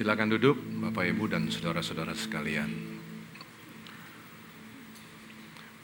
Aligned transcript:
Silakan 0.00 0.32
duduk, 0.32 0.56
Bapak 0.80 1.12
Ibu 1.12 1.28
dan 1.28 1.52
saudara-saudara 1.52 2.16
sekalian. 2.16 2.72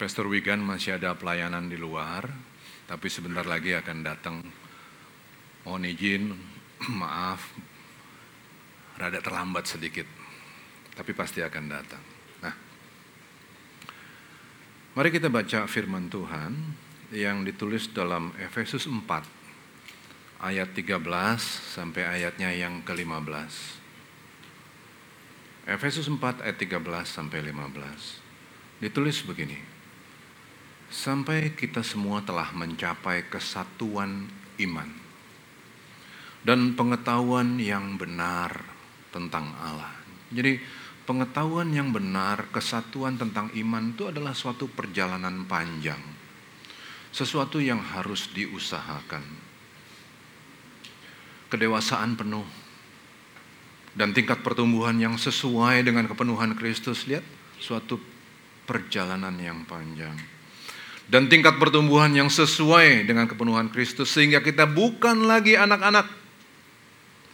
Pastor 0.01 0.25
Wigan 0.33 0.65
masih 0.65 0.97
ada 0.97 1.13
pelayanan 1.13 1.69
di 1.69 1.77
luar, 1.77 2.25
tapi 2.89 3.13
sebentar 3.13 3.45
lagi 3.45 3.77
akan 3.77 3.99
datang. 4.01 4.41
Mohon 5.69 5.93
izin, 5.93 6.33
maaf, 7.05 7.45
rada 8.97 9.21
terlambat 9.21 9.69
sedikit, 9.69 10.09
tapi 10.97 11.13
pasti 11.13 11.45
akan 11.45 11.65
datang. 11.69 12.01
Nah, 12.41 12.55
mari 14.97 15.13
kita 15.13 15.29
baca 15.29 15.69
firman 15.69 16.09
Tuhan 16.09 16.57
yang 17.13 17.45
ditulis 17.45 17.93
dalam 17.93 18.33
Efesus 18.41 18.89
4 18.89 20.41
ayat 20.41 20.73
13 20.73 21.05
sampai 21.77 22.09
ayatnya 22.09 22.49
yang 22.57 22.81
ke-15. 22.81 23.85
Efesus 25.67 26.07
4 26.07 26.47
ayat 26.47 26.63
13 26.63 26.79
sampai 27.03 27.43
15. 27.43 28.23
Ditulis 28.79 29.19
begini. 29.27 29.59
Sampai 30.87 31.59
kita 31.59 31.83
semua 31.83 32.23
telah 32.23 32.55
mencapai 32.55 33.27
kesatuan 33.27 34.31
iman 34.63 34.87
dan 36.47 36.79
pengetahuan 36.79 37.59
yang 37.59 37.99
benar 37.99 38.63
tentang 39.11 39.51
Allah. 39.59 39.91
Jadi 40.31 40.63
pengetahuan 41.03 41.75
yang 41.75 41.91
benar, 41.91 42.47
kesatuan 42.55 43.19
tentang 43.19 43.51
iman 43.51 43.91
itu 43.91 44.07
adalah 44.07 44.39
suatu 44.39 44.71
perjalanan 44.71 45.43
panjang. 45.51 45.99
Sesuatu 47.11 47.59
yang 47.59 47.83
harus 47.83 48.31
diusahakan. 48.31 49.27
Kedewasaan 51.51 52.15
penuh 52.15 52.66
dan 53.97 54.13
tingkat 54.13 54.45
pertumbuhan 54.45 54.95
yang 55.01 55.17
sesuai 55.17 55.81
dengan 55.81 56.05
kepenuhan 56.05 56.53
Kristus. 56.53 57.09
Lihat, 57.09 57.25
suatu 57.57 57.97
perjalanan 58.69 59.33
yang 59.41 59.65
panjang. 59.65 60.15
Dan 61.07 61.33
tingkat 61.33 61.57
pertumbuhan 61.57 62.13
yang 62.13 62.29
sesuai 62.29 63.09
dengan 63.09 63.25
kepenuhan 63.25 63.73
Kristus 63.73 64.13
sehingga 64.13 64.43
kita 64.45 64.67
bukan 64.69 65.25
lagi 65.25 65.55
anak-anak 65.55 66.05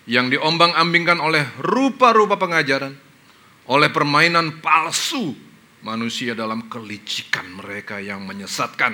yang 0.06 0.28
diombang-ambingkan 0.28 1.18
oleh 1.18 1.42
rupa-rupa 1.58 2.36
pengajaran, 2.36 2.92
oleh 3.66 3.88
permainan 3.88 4.60
palsu 4.60 5.32
manusia 5.82 6.36
dalam 6.36 6.68
kelicikan 6.68 7.48
mereka 7.58 7.96
yang 7.98 8.22
menyesatkan. 8.28 8.92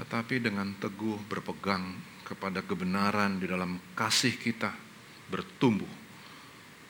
Tetapi 0.00 0.40
dengan 0.40 0.72
teguh 0.80 1.20
berpegang 1.28 2.00
kepada 2.24 2.64
kebenaran 2.64 3.36
di 3.36 3.44
dalam 3.44 3.76
kasih 3.92 4.40
kita, 4.40 4.85
bertumbuh 5.26 5.90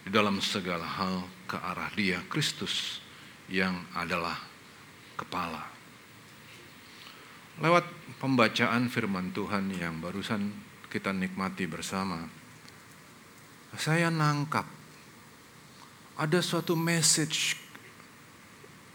di 0.07 0.11
dalam 0.13 0.39
segala 0.39 0.87
hal 0.87 1.27
ke 1.51 1.57
arah 1.59 1.91
Dia, 1.97 2.23
Kristus 2.31 3.03
yang 3.51 3.87
adalah 3.95 4.39
kepala. 5.19 5.67
Lewat 7.57 7.89
pembacaan 8.21 8.93
firman 8.93 9.33
Tuhan 9.33 9.73
yang 9.73 9.99
barusan 9.99 10.53
kita 10.93 11.11
nikmati 11.11 11.65
bersama, 11.65 12.29
saya 13.77 14.13
nangkap 14.13 14.69
ada 16.17 16.41
suatu 16.41 16.77
message 16.77 17.57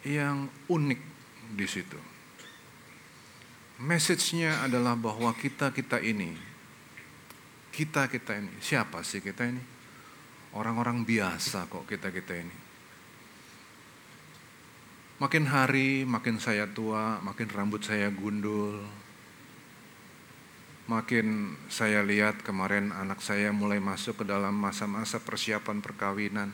yang 0.02 0.50
unik 0.70 1.02
di 1.54 1.68
situ. 1.70 2.00
Message-nya 3.82 4.62
adalah 4.62 4.94
bahwa 4.94 5.34
kita-kita 5.34 5.98
ini 6.06 6.51
kita-kita 7.72 8.36
ini, 8.36 8.52
siapa 8.60 9.00
sih 9.02 9.24
kita 9.24 9.48
ini? 9.48 9.64
Orang-orang 10.52 11.08
biasa 11.08 11.72
kok 11.72 11.88
kita-kita 11.88 12.36
ini. 12.36 12.58
Makin 15.22 15.46
hari 15.48 16.04
makin 16.04 16.42
saya 16.42 16.68
tua, 16.68 17.22
makin 17.24 17.48
rambut 17.48 17.80
saya 17.86 18.12
gundul. 18.12 18.84
Makin 20.90 21.56
saya 21.72 22.04
lihat 22.04 22.44
kemarin 22.44 22.92
anak 22.92 23.24
saya 23.24 23.54
mulai 23.56 23.80
masuk 23.80 24.22
ke 24.22 24.26
dalam 24.28 24.52
masa-masa 24.52 25.22
persiapan 25.24 25.80
perkawinan. 25.80 26.52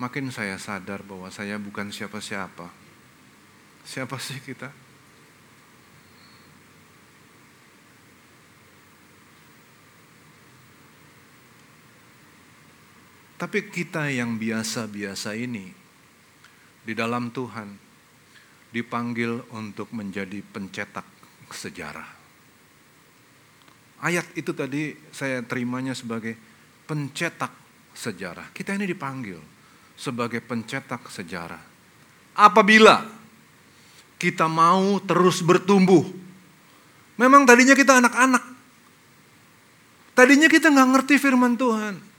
Makin 0.00 0.32
saya 0.32 0.56
sadar 0.56 1.04
bahwa 1.04 1.28
saya 1.28 1.60
bukan 1.60 1.92
siapa-siapa. 1.92 2.70
Siapa 3.84 4.16
sih 4.22 4.40
kita? 4.40 4.85
Tapi 13.36 13.68
kita 13.68 14.08
yang 14.08 14.40
biasa-biasa 14.40 15.36
ini 15.36 15.68
di 16.80 16.92
dalam 16.96 17.28
Tuhan 17.28 17.68
dipanggil 18.72 19.52
untuk 19.52 19.92
menjadi 19.92 20.40
pencetak 20.40 21.04
sejarah. 21.52 22.08
Ayat 24.00 24.28
itu 24.36 24.52
tadi 24.56 24.96
saya 25.12 25.44
terimanya 25.44 25.92
sebagai 25.92 26.36
pencetak 26.88 27.52
sejarah. 27.92 28.52
Kita 28.56 28.76
ini 28.76 28.88
dipanggil 28.88 29.40
sebagai 29.96 30.40
pencetak 30.44 31.08
sejarah. 31.08 31.60
Apabila 32.36 33.04
kita 34.16 34.48
mau 34.48 34.96
terus 35.04 35.44
bertumbuh. 35.44 36.04
Memang 37.16 37.48
tadinya 37.48 37.72
kita 37.72 38.00
anak-anak. 38.00 38.44
Tadinya 40.16 40.48
kita 40.48 40.72
nggak 40.72 40.88
ngerti 40.96 41.14
firman 41.20 41.56
Tuhan. 41.56 42.15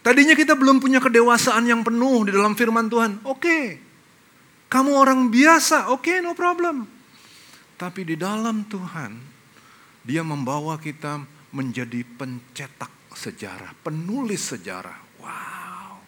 Tadinya 0.00 0.32
kita 0.32 0.56
belum 0.56 0.80
punya 0.80 0.96
kedewasaan 0.96 1.68
yang 1.68 1.84
penuh 1.84 2.24
di 2.24 2.32
dalam 2.32 2.56
firman 2.56 2.88
Tuhan. 2.88 3.20
Oke, 3.28 3.76
kamu 4.72 4.96
orang 4.96 5.28
biasa, 5.28 5.92
oke, 5.92 6.24
no 6.24 6.32
problem. 6.32 6.88
Tapi 7.76 8.08
di 8.08 8.16
dalam 8.16 8.64
Tuhan, 8.64 9.28
Dia 10.00 10.24
membawa 10.24 10.80
kita 10.80 11.20
menjadi 11.52 12.00
pencetak 12.16 12.88
sejarah, 13.12 13.76
penulis 13.84 14.48
sejarah. 14.48 14.96
Wow, 15.20 16.00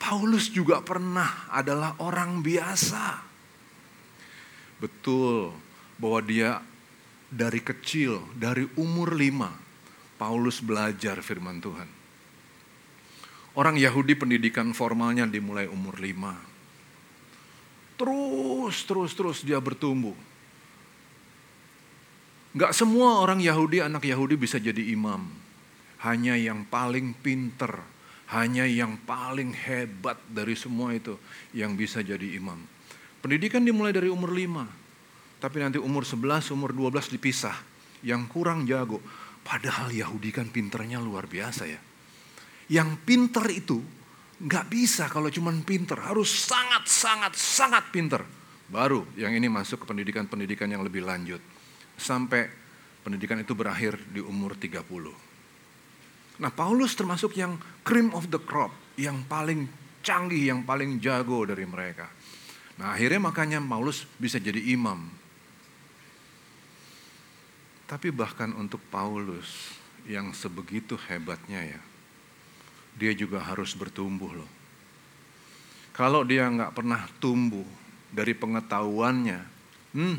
Paulus 0.00 0.48
juga 0.48 0.80
pernah 0.80 1.52
adalah 1.52 2.00
orang 2.00 2.40
biasa. 2.40 3.20
Betul 4.80 5.52
bahwa 6.00 6.20
dia 6.24 6.64
dari 7.28 7.60
kecil, 7.60 8.24
dari 8.32 8.64
umur 8.80 9.12
lima, 9.12 9.52
Paulus 10.16 10.64
belajar 10.64 11.20
firman 11.20 11.60
Tuhan 11.60 12.01
Orang 13.52 13.76
Yahudi 13.76 14.16
pendidikan 14.16 14.72
formalnya 14.72 15.28
dimulai 15.28 15.68
umur 15.68 16.00
lima. 16.00 16.40
Terus, 18.00 18.88
terus, 18.88 19.12
terus 19.12 19.38
dia 19.44 19.60
bertumbuh. 19.60 20.16
Gak 22.56 22.72
semua 22.72 23.20
orang 23.20 23.44
Yahudi, 23.44 23.84
anak 23.84 24.08
Yahudi 24.08 24.40
bisa 24.40 24.56
jadi 24.56 24.80
imam. 24.96 25.28
Hanya 26.00 26.32
yang 26.40 26.64
paling 26.64 27.12
pinter, 27.12 27.76
hanya 28.32 28.64
yang 28.64 28.96
paling 29.04 29.52
hebat 29.52 30.16
dari 30.32 30.56
semua 30.56 30.96
itu 30.96 31.20
yang 31.52 31.76
bisa 31.76 32.00
jadi 32.00 32.40
imam. 32.40 32.56
Pendidikan 33.20 33.60
dimulai 33.60 33.92
dari 33.92 34.08
umur 34.08 34.32
lima. 34.32 34.64
Tapi 35.38 35.60
nanti 35.60 35.76
umur 35.76 36.08
sebelas, 36.08 36.48
umur 36.48 36.72
dua 36.72 36.88
belas 36.88 37.12
dipisah. 37.12 37.54
Yang 38.00 38.32
kurang 38.32 38.64
jago. 38.64 38.98
Padahal 39.44 39.92
Yahudi 39.92 40.32
kan 40.32 40.48
pinternya 40.48 40.98
luar 40.98 41.28
biasa 41.28 41.68
ya 41.68 41.91
yang 42.70 43.00
pinter 43.02 43.42
itu 43.50 43.82
nggak 44.42 44.66
bisa 44.66 45.06
kalau 45.06 45.30
cuma 45.30 45.54
pinter, 45.62 45.94
harus 46.02 46.28
sangat 46.46 46.90
sangat 46.90 47.32
sangat 47.38 47.84
pinter. 47.94 48.22
Baru 48.66 49.06
yang 49.14 49.30
ini 49.30 49.46
masuk 49.46 49.84
ke 49.84 49.86
pendidikan-pendidikan 49.86 50.66
yang 50.66 50.82
lebih 50.82 51.06
lanjut. 51.06 51.38
Sampai 51.94 52.50
pendidikan 53.06 53.38
itu 53.38 53.54
berakhir 53.54 53.98
di 54.10 54.18
umur 54.18 54.58
30. 54.58 54.82
Nah 56.42 56.50
Paulus 56.50 56.96
termasuk 56.98 57.38
yang 57.38 57.54
cream 57.86 58.10
of 58.16 58.26
the 58.32 58.40
crop, 58.40 58.74
yang 58.98 59.22
paling 59.30 59.70
canggih, 60.02 60.50
yang 60.50 60.66
paling 60.66 60.98
jago 60.98 61.46
dari 61.46 61.62
mereka. 61.62 62.10
Nah 62.80 62.96
akhirnya 62.96 63.30
makanya 63.30 63.62
Paulus 63.62 64.08
bisa 64.18 64.42
jadi 64.42 64.58
imam. 64.74 65.06
Tapi 67.86 68.08
bahkan 68.08 68.50
untuk 68.56 68.80
Paulus 68.88 69.76
yang 70.08 70.32
sebegitu 70.32 70.96
hebatnya 70.96 71.76
ya, 71.76 71.80
dia 72.96 73.12
juga 73.16 73.40
harus 73.40 73.72
bertumbuh 73.72 74.32
loh. 74.32 74.50
Kalau 75.92 76.24
dia 76.24 76.48
nggak 76.48 76.72
pernah 76.72 77.04
tumbuh 77.20 77.64
dari 78.08 78.32
pengetahuannya, 78.32 79.40
hmm, 79.92 80.16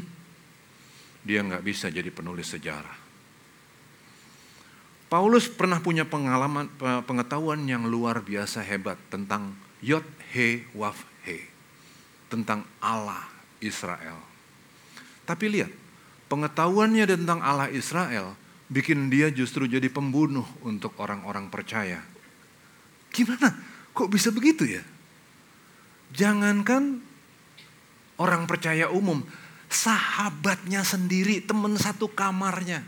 dia 1.26 1.40
nggak 1.42 1.66
bisa 1.66 1.90
jadi 1.90 2.10
penulis 2.14 2.54
sejarah. 2.54 3.02
Paulus 5.10 5.46
pernah 5.46 5.78
punya 5.78 6.10
pengalaman 6.10 6.74
pengetahuan 7.06 7.62
yang 7.70 7.86
luar 7.86 8.26
biasa 8.26 8.66
hebat 8.66 8.98
tentang 9.14 9.54
Yod 9.78 10.06
He 10.34 10.66
Waf 10.74 11.06
He, 11.22 11.46
tentang 12.34 12.66
Allah 12.82 13.30
Israel. 13.62 14.18
Tapi 15.24 15.54
lihat, 15.54 15.70
pengetahuannya 16.34 17.06
tentang 17.06 17.46
Allah 17.46 17.70
Israel 17.70 18.34
bikin 18.74 19.14
dia 19.14 19.30
justru 19.30 19.70
jadi 19.70 19.86
pembunuh 19.86 20.46
untuk 20.66 20.98
orang-orang 20.98 21.46
percaya. 21.54 22.02
Gimana? 23.14 23.54
Kok 23.94 24.10
bisa 24.10 24.34
begitu 24.34 24.66
ya? 24.66 24.82
Jangankan 26.18 26.98
orang 28.18 28.50
percaya 28.50 28.90
umum, 28.90 29.22
sahabatnya 29.70 30.82
sendiri, 30.82 31.42
teman 31.42 31.78
satu 31.78 32.10
kamarnya, 32.10 32.82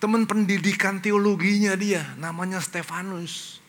teman 0.00 0.24
pendidikan 0.24 1.00
teologinya 1.00 1.76
dia, 1.76 2.04
namanya 2.16 2.60
Stefanus. 2.60 3.60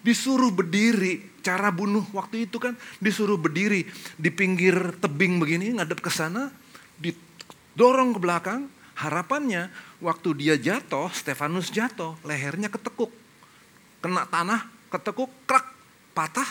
Disuruh 0.00 0.48
berdiri, 0.48 1.40
cara 1.44 1.68
bunuh 1.68 2.04
waktu 2.16 2.48
itu 2.48 2.56
kan 2.56 2.72
disuruh 3.04 3.36
berdiri 3.36 3.84
di 4.16 4.30
pinggir 4.32 4.96
tebing 4.96 5.36
begini, 5.36 5.76
ngadep 5.76 6.00
ke 6.00 6.08
sana, 6.08 6.48
didorong 6.96 8.16
ke 8.16 8.20
belakang, 8.20 8.68
harapannya 8.96 9.68
waktu 10.00 10.28
dia 10.40 10.56
jatuh, 10.56 11.12
Stefanus 11.12 11.68
jatuh, 11.68 12.16
lehernya 12.24 12.72
ketekuk. 12.72 13.12
Kena 14.00 14.24
tanah, 14.24 14.79
ketekuk, 14.90 15.30
krak, 15.46 15.66
patah, 16.12 16.46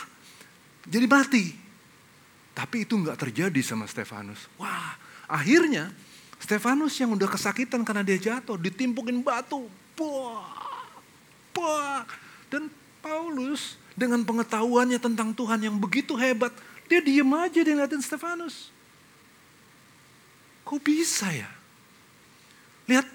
jadi 0.88 1.06
mati. 1.06 1.54
Tapi 2.56 2.88
itu 2.88 2.96
nggak 2.96 3.20
terjadi 3.20 3.62
sama 3.62 3.86
Stefanus. 3.86 4.50
Wah, 4.60 4.96
akhirnya 5.28 5.92
Stefanus 6.40 6.96
yang 6.98 7.14
udah 7.14 7.28
kesakitan 7.28 7.84
karena 7.84 8.04
dia 8.04 8.18
jatuh, 8.18 8.56
ditimpukin 8.56 9.20
batu. 9.20 9.68
Buah, 10.00 10.88
buah. 11.52 12.08
Dan 12.50 12.72
Paulus 13.04 13.76
dengan 13.94 14.24
pengetahuannya 14.24 14.98
tentang 14.98 15.36
Tuhan 15.36 15.60
yang 15.60 15.76
begitu 15.76 16.16
hebat, 16.16 16.56
dia 16.88 17.04
diem 17.04 17.28
aja 17.36 17.60
dia 17.60 17.76
ngeliatin 17.76 18.02
Stefanus. 18.02 18.72
Kok 20.64 20.80
bisa 20.80 21.30
ya? 21.30 21.52
Lihat, 22.88 23.06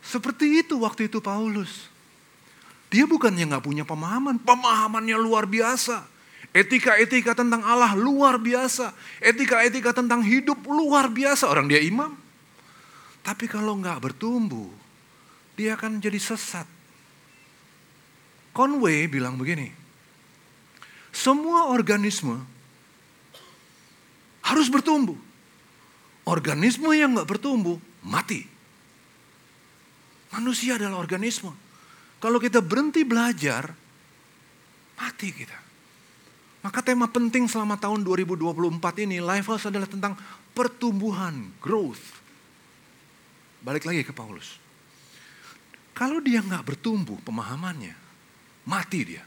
seperti 0.00 0.62
itu 0.62 0.78
waktu 0.80 1.10
itu 1.10 1.18
Paulus. 1.18 1.90
Dia 2.96 3.04
bukannya 3.04 3.44
nggak 3.44 3.60
punya 3.60 3.84
pemahaman, 3.84 4.40
pemahamannya 4.40 5.20
luar 5.20 5.44
biasa. 5.44 6.00
Etika-etika 6.56 7.36
tentang 7.36 7.60
Allah 7.60 7.92
luar 7.92 8.40
biasa. 8.40 8.96
Etika-etika 9.20 9.92
tentang 9.92 10.24
hidup 10.24 10.64
luar 10.64 11.12
biasa. 11.12 11.44
Orang 11.44 11.68
dia 11.68 11.76
imam. 11.76 12.16
Tapi 13.20 13.44
kalau 13.52 13.76
nggak 13.76 14.00
bertumbuh, 14.00 14.72
dia 15.60 15.76
akan 15.76 16.00
jadi 16.00 16.16
sesat. 16.16 16.64
Conway 18.56 19.04
bilang 19.12 19.36
begini, 19.36 19.68
semua 21.12 21.68
organisme 21.68 22.40
harus 24.40 24.72
bertumbuh. 24.72 25.20
Organisme 26.24 26.88
yang 26.96 27.12
nggak 27.12 27.28
bertumbuh 27.28 27.76
mati. 28.00 28.48
Manusia 30.32 30.80
adalah 30.80 30.96
organisme. 30.96 31.65
Kalau 32.16 32.40
kita 32.40 32.64
berhenti 32.64 33.04
belajar, 33.04 33.72
mati 34.96 35.28
kita. 35.32 35.58
Maka 36.64 36.82
tema 36.82 37.06
penting 37.06 37.46
selama 37.46 37.78
tahun 37.78 38.02
2024 38.02 39.04
ini, 39.06 39.22
Life 39.22 39.46
House 39.46 39.68
adalah 39.70 39.86
tentang 39.86 40.18
pertumbuhan, 40.50 41.54
growth. 41.62 42.02
Balik 43.62 43.86
lagi 43.86 44.02
ke 44.02 44.10
Paulus. 44.10 44.58
Kalau 45.94 46.18
dia 46.18 46.42
nggak 46.42 46.66
bertumbuh 46.66 47.22
pemahamannya, 47.22 47.94
mati 48.66 49.00
dia. 49.06 49.24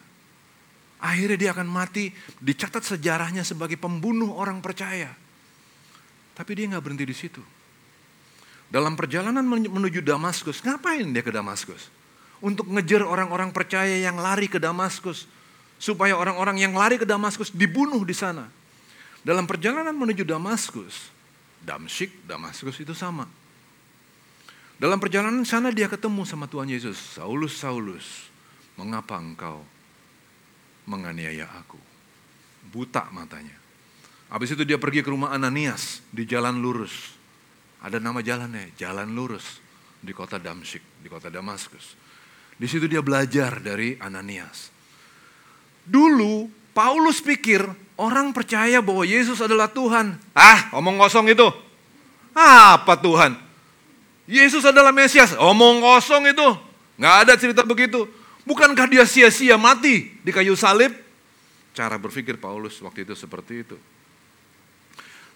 Akhirnya 1.00 1.38
dia 1.40 1.52
akan 1.56 1.70
mati, 1.72 2.12
dicatat 2.44 2.84
sejarahnya 2.84 3.48
sebagai 3.48 3.80
pembunuh 3.80 4.36
orang 4.36 4.60
percaya. 4.60 5.16
Tapi 6.36 6.52
dia 6.60 6.68
nggak 6.76 6.84
berhenti 6.84 7.06
di 7.08 7.16
situ. 7.16 7.42
Dalam 8.68 9.00
perjalanan 9.00 9.48
menuju 9.48 10.04
Damaskus, 10.04 10.60
ngapain 10.62 11.08
dia 11.10 11.24
ke 11.24 11.32
Damaskus? 11.32 11.99
Untuk 12.40 12.72
ngejar 12.72 13.04
orang-orang 13.04 13.52
percaya 13.52 14.00
yang 14.00 14.16
lari 14.16 14.48
ke 14.48 14.58
Damaskus. 14.58 15.28
Supaya 15.80 16.16
orang-orang 16.16 16.60
yang 16.60 16.76
lari 16.76 17.00
ke 17.00 17.08
Damaskus 17.08 17.52
dibunuh 17.52 18.04
di 18.04 18.16
sana. 18.16 18.48
Dalam 19.24 19.44
perjalanan 19.44 19.92
menuju 19.92 20.24
Damaskus, 20.24 21.12
Damsyik, 21.60 22.24
Damaskus 22.24 22.80
itu 22.80 22.96
sama. 22.96 23.28
Dalam 24.80 24.96
perjalanan 24.96 25.44
sana 25.44 25.76
dia 25.76 25.92
ketemu 25.92 26.24
sama 26.24 26.48
Tuhan 26.48 26.72
Yesus. 26.72 26.96
Saulus, 26.96 27.60
Saulus, 27.60 28.32
mengapa 28.80 29.20
engkau 29.20 29.60
menganiaya 30.88 31.52
aku? 31.52 31.76
Buta 32.72 33.12
matanya. 33.12 33.60
Habis 34.32 34.56
itu 34.56 34.64
dia 34.64 34.80
pergi 34.80 35.04
ke 35.04 35.12
rumah 35.12 35.36
Ananias 35.36 36.00
di 36.16 36.24
jalan 36.24 36.64
lurus. 36.64 37.12
Ada 37.84 38.00
nama 38.00 38.24
jalannya, 38.24 38.72
jalan 38.80 39.12
lurus 39.12 39.60
di 40.00 40.16
kota 40.16 40.40
Damsyik, 40.40 41.04
di 41.04 41.08
kota 41.12 41.28
Damaskus. 41.28 42.00
Di 42.60 42.68
situ 42.68 42.92
dia 42.92 43.00
belajar 43.00 43.64
dari 43.64 43.96
Ananias. 44.04 44.68
Dulu 45.88 46.52
Paulus 46.76 47.24
pikir 47.24 47.64
orang 47.96 48.36
percaya 48.36 48.84
bahwa 48.84 49.08
Yesus 49.08 49.40
adalah 49.40 49.72
Tuhan. 49.72 50.20
Ah, 50.36 50.68
omong 50.76 51.00
kosong 51.00 51.32
itu. 51.32 51.48
Apa 52.36 53.00
Tuhan? 53.00 53.40
Yesus 54.28 54.62
adalah 54.68 54.92
Mesias. 54.92 55.34
Omong 55.40 55.80
kosong 55.80 56.30
itu. 56.30 56.48
Nggak 57.00 57.16
ada 57.24 57.34
cerita 57.40 57.64
begitu. 57.64 58.06
Bukankah 58.44 58.92
dia 58.92 59.08
sia-sia 59.08 59.56
mati 59.56 60.12
di 60.20 60.32
kayu 60.36 60.54
salib? 60.60 60.92
Cara 61.72 61.96
berpikir 61.96 62.36
Paulus 62.36 62.76
waktu 62.84 63.08
itu 63.08 63.16
seperti 63.16 63.64
itu. 63.64 63.80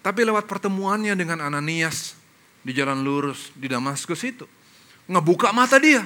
Tapi 0.04 0.20
lewat 0.28 0.44
pertemuannya 0.44 1.16
dengan 1.16 1.40
Ananias, 1.40 2.12
di 2.60 2.76
jalan 2.76 3.00
lurus 3.00 3.48
di 3.56 3.64
Damaskus 3.64 4.20
itu. 4.28 4.44
Ngebuka 5.08 5.52
mata 5.56 5.80
dia. 5.80 6.04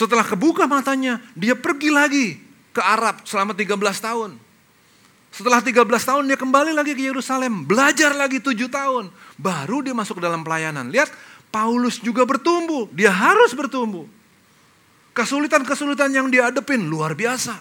Setelah 0.00 0.24
kebuka 0.24 0.64
matanya, 0.64 1.20
dia 1.36 1.52
pergi 1.52 1.92
lagi 1.92 2.40
ke 2.72 2.80
Arab 2.80 3.20
selama 3.28 3.52
13 3.52 3.76
tahun. 4.00 4.32
Setelah 5.28 5.60
13 5.60 5.84
tahun 5.84 6.24
dia 6.24 6.40
kembali 6.40 6.72
lagi 6.72 6.96
ke 6.96 7.04
Yerusalem, 7.04 7.68
belajar 7.68 8.16
lagi 8.16 8.40
7 8.40 8.56
tahun. 8.72 9.12
Baru 9.36 9.84
dia 9.84 9.92
masuk 9.92 10.16
dalam 10.16 10.40
pelayanan. 10.40 10.88
Lihat, 10.88 11.12
Paulus 11.52 12.00
juga 12.00 12.24
bertumbuh, 12.24 12.88
dia 12.96 13.12
harus 13.12 13.52
bertumbuh. 13.52 14.08
Kesulitan-kesulitan 15.12 16.08
yang 16.16 16.32
dihadapin 16.32 16.80
luar 16.80 17.12
biasa. 17.12 17.60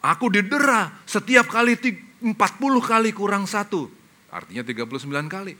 Aku 0.00 0.32
didera 0.32 0.88
setiap 1.04 1.44
kali 1.44 1.76
40 1.76 2.40
kali 2.80 3.12
kurang 3.12 3.44
satu. 3.44 3.84
Artinya 4.32 4.64
39 4.64 5.28
kali. 5.28 5.52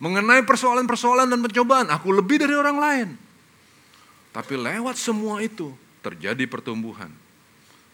Mengenai 0.00 0.48
persoalan-persoalan 0.48 1.28
dan 1.28 1.44
pencobaan, 1.44 1.92
aku 1.92 2.08
lebih 2.08 2.40
dari 2.40 2.56
orang 2.56 2.80
lain. 2.80 3.25
Tapi 4.36 4.52
lewat 4.52 5.00
semua 5.00 5.40
itu 5.40 5.72
terjadi 6.04 6.44
pertumbuhan. 6.44 7.08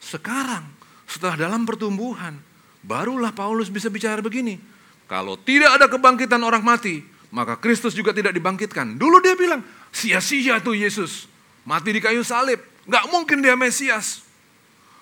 Sekarang, 0.02 0.66
setelah 1.06 1.38
dalam 1.38 1.62
pertumbuhan, 1.62 2.34
barulah 2.82 3.30
Paulus 3.30 3.70
bisa 3.70 3.86
bicara 3.86 4.18
begini. 4.18 4.58
Kalau 5.06 5.38
tidak 5.38 5.78
ada 5.78 5.86
kebangkitan 5.86 6.42
orang 6.42 6.66
mati, 6.66 7.06
maka 7.30 7.54
Kristus 7.54 7.94
juga 7.94 8.10
tidak 8.10 8.34
dibangkitkan. 8.34 8.98
Dulu 8.98 9.22
dia 9.22 9.38
bilang, 9.38 9.62
sia-sia 9.94 10.58
tuh 10.58 10.74
Yesus. 10.74 11.30
Mati 11.62 11.94
di 11.94 12.02
kayu 12.02 12.26
salib. 12.26 12.58
Gak 12.90 13.06
mungkin 13.14 13.38
dia 13.38 13.54
Mesias. 13.54 14.26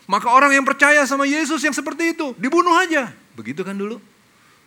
Maka 0.05 0.29
orang 0.29 0.53
yang 0.53 0.69
percaya 0.69 1.09
sama 1.09 1.25
Yesus 1.25 1.65
yang 1.65 1.73
seperti 1.73 2.13
itu, 2.13 2.37
dibunuh 2.37 2.77
aja. 2.77 3.17
Begitu 3.33 3.65
kan 3.65 3.81
dulu? 3.81 3.97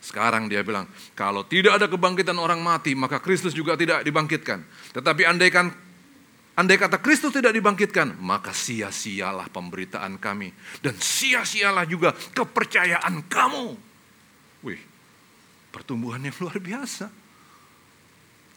Sekarang 0.01 0.49
dia 0.49 0.65
bilang, 0.65 0.89
kalau 1.13 1.45
tidak 1.45 1.77
ada 1.77 1.85
kebangkitan 1.85 2.33
orang 2.33 2.65
mati, 2.65 2.97
maka 2.97 3.21
Kristus 3.21 3.53
juga 3.53 3.77
tidak 3.77 4.01
dibangkitkan. 4.01 4.65
Tetapi 4.97 5.21
andaikan 5.29 5.69
andai 6.53 6.77
kata 6.77 7.01
Kristus 7.01 7.33
tidak 7.33 7.53
dibangkitkan, 7.53 8.17
maka 8.21 8.53
sia-sialah 8.53 9.49
pemberitaan 9.49 10.17
kami 10.21 10.53
dan 10.81 10.93
sia-sialah 10.97 11.85
juga 11.89 12.13
kepercayaan 12.13 13.25
kamu. 13.25 13.67
Wih, 14.63 14.81
pertumbuhan 15.73 16.23
luar 16.39 16.57
biasa. 16.61 17.09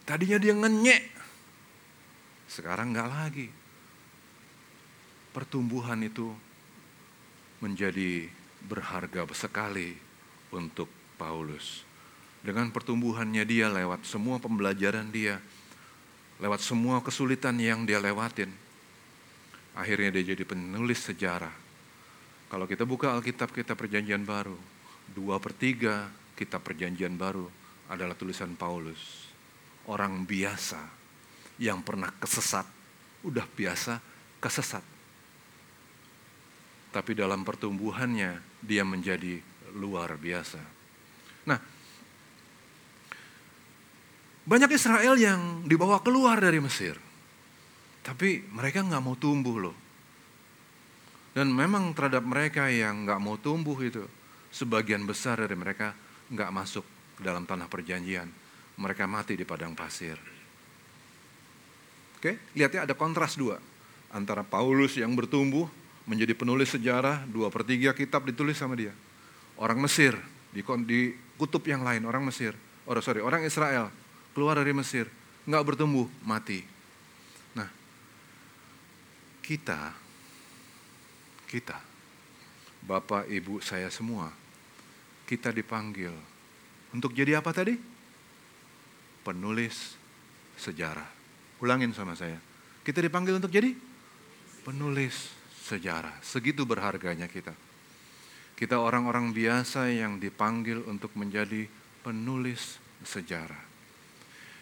Tadinya 0.07 0.39
dia 0.39 0.55
ngenyek, 0.55 1.03
sekarang 2.47 2.95
nggak 2.95 3.09
lagi. 3.11 3.47
Pertumbuhan 5.35 5.99
itu 6.01 6.31
menjadi 7.59 8.31
berharga 8.65 9.27
sekali 9.35 9.93
untuk 10.55 10.87
Paulus. 11.19 11.83
Dengan 12.41 12.71
pertumbuhannya 12.71 13.43
dia 13.43 13.67
lewat 13.67 14.07
semua 14.07 14.39
pembelajaran 14.39 15.11
dia, 15.11 15.43
lewat 16.37 16.61
semua 16.61 17.01
kesulitan 17.01 17.57
yang 17.57 17.85
dia 17.85 17.97
lewatin, 17.97 18.49
akhirnya 19.73 20.13
dia 20.17 20.33
jadi 20.37 20.43
penulis 20.45 21.01
sejarah. 21.05 21.53
Kalau 22.47 22.63
kita 22.69 22.87
buka 22.87 23.11
Alkitab 23.11 23.51
kita 23.51 23.75
perjanjian 23.75 24.23
baru, 24.23 24.55
dua 25.11 25.41
per 25.41 25.51
tiga 25.51 26.07
kitab 26.37 26.63
perjanjian 26.63 27.17
baru 27.17 27.49
adalah 27.89 28.13
tulisan 28.13 28.53
Paulus. 28.53 29.27
Orang 29.87 30.27
biasa 30.27 30.79
yang 31.57 31.81
pernah 31.81 32.13
kesesat, 32.19 32.67
udah 33.25 33.47
biasa 33.47 33.99
kesesat. 34.37 34.83
Tapi 36.93 37.11
dalam 37.17 37.43
pertumbuhannya 37.43 38.39
dia 38.63 38.83
menjadi 38.87 39.41
luar 39.75 40.15
biasa. 40.15 40.61
Nah, 41.47 41.59
banyak 44.47 44.71
Israel 44.71 45.19
yang 45.19 45.67
dibawa 45.67 45.99
keluar 45.99 46.39
dari 46.39 46.63
Mesir. 46.63 46.95
Tapi 47.99 48.47
mereka 48.47 48.79
nggak 48.79 49.03
mau 49.03 49.19
tumbuh 49.19 49.59
loh. 49.59 49.75
Dan 51.35 51.51
memang 51.51 51.91
terhadap 51.91 52.23
mereka 52.23 52.71
yang 52.71 53.03
nggak 53.03 53.19
mau 53.19 53.35
tumbuh 53.35 53.75
itu, 53.83 54.07
sebagian 54.49 55.03
besar 55.03 55.43
dari 55.43 55.53
mereka 55.53 55.91
nggak 56.31 56.49
masuk 56.55 56.87
ke 57.19 57.21
dalam 57.27 57.43
tanah 57.43 57.67
perjanjian. 57.67 58.31
Mereka 58.79 59.03
mati 59.03 59.35
di 59.35 59.43
padang 59.43 59.75
pasir. 59.75 60.15
Oke, 62.17 62.39
lihat 62.55 62.71
ya 62.71 62.87
ada 62.87 62.95
kontras 62.95 63.35
dua. 63.35 63.59
Antara 64.15 64.47
Paulus 64.47 64.95
yang 64.95 65.11
bertumbuh 65.11 65.67
menjadi 66.07 66.31
penulis 66.31 66.71
sejarah, 66.71 67.27
dua 67.27 67.51
per 67.51 67.67
tiga 67.67 67.91
kitab 67.91 68.23
ditulis 68.23 68.55
sama 68.55 68.79
dia. 68.79 68.95
Orang 69.59 69.83
Mesir, 69.83 70.15
di, 70.55 70.63
di 70.87 71.11
kutub 71.35 71.67
yang 71.67 71.83
lain, 71.83 72.07
orang 72.07 72.23
Mesir. 72.23 72.55
Oh 72.87 72.95
sorry, 73.03 73.19
orang 73.19 73.43
Israel 73.43 73.91
keluar 74.37 74.61
dari 74.61 74.69
Mesir, 74.69 75.09
nggak 75.49 75.65
bertumbuh, 75.65 76.05
mati. 76.21 76.61
Nah, 77.57 77.65
kita, 79.41 79.97
kita, 81.49 81.81
Bapak, 82.85 83.25
Ibu, 83.25 83.65
saya 83.65 83.89
semua, 83.89 84.29
kita 85.25 85.49
dipanggil 85.49 86.13
untuk 86.93 87.17
jadi 87.17 87.41
apa 87.41 87.49
tadi? 87.49 87.81
Penulis 89.25 89.97
sejarah. 90.61 91.09
Ulangin 91.57 91.89
sama 91.97 92.13
saya. 92.13 92.37
Kita 92.85 93.01
dipanggil 93.01 93.41
untuk 93.41 93.49
jadi 93.49 93.73
penulis 94.61 95.33
sejarah. 95.65 96.13
Segitu 96.21 96.61
berharganya 96.61 97.25
kita. 97.25 97.57
Kita 98.53 98.77
orang-orang 98.77 99.33
biasa 99.33 99.89
yang 99.89 100.21
dipanggil 100.21 100.85
untuk 100.85 101.09
menjadi 101.17 101.65
penulis 102.05 102.77
sejarah. 103.01 103.66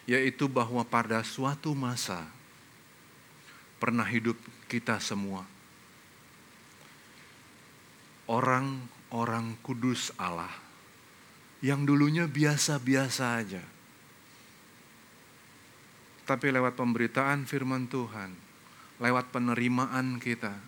Yaitu 0.06 0.46
bahwa 0.46 0.86
pada 0.86 1.20
suatu 1.26 1.74
masa 1.74 2.30
pernah 3.76 4.06
hidup 4.06 4.38
kita 4.70 5.02
semua. 5.02 5.44
Orang-orang 8.26 9.54
kudus 9.62 10.10
Allah 10.18 10.50
yang 11.62 11.86
dulunya 11.86 12.26
biasa-biasa 12.26 13.24
aja. 13.38 13.64
Tapi 16.26 16.50
lewat 16.50 16.74
pemberitaan 16.74 17.46
firman 17.46 17.86
Tuhan, 17.86 18.34
lewat 18.98 19.30
penerimaan 19.30 20.18
kita, 20.18 20.58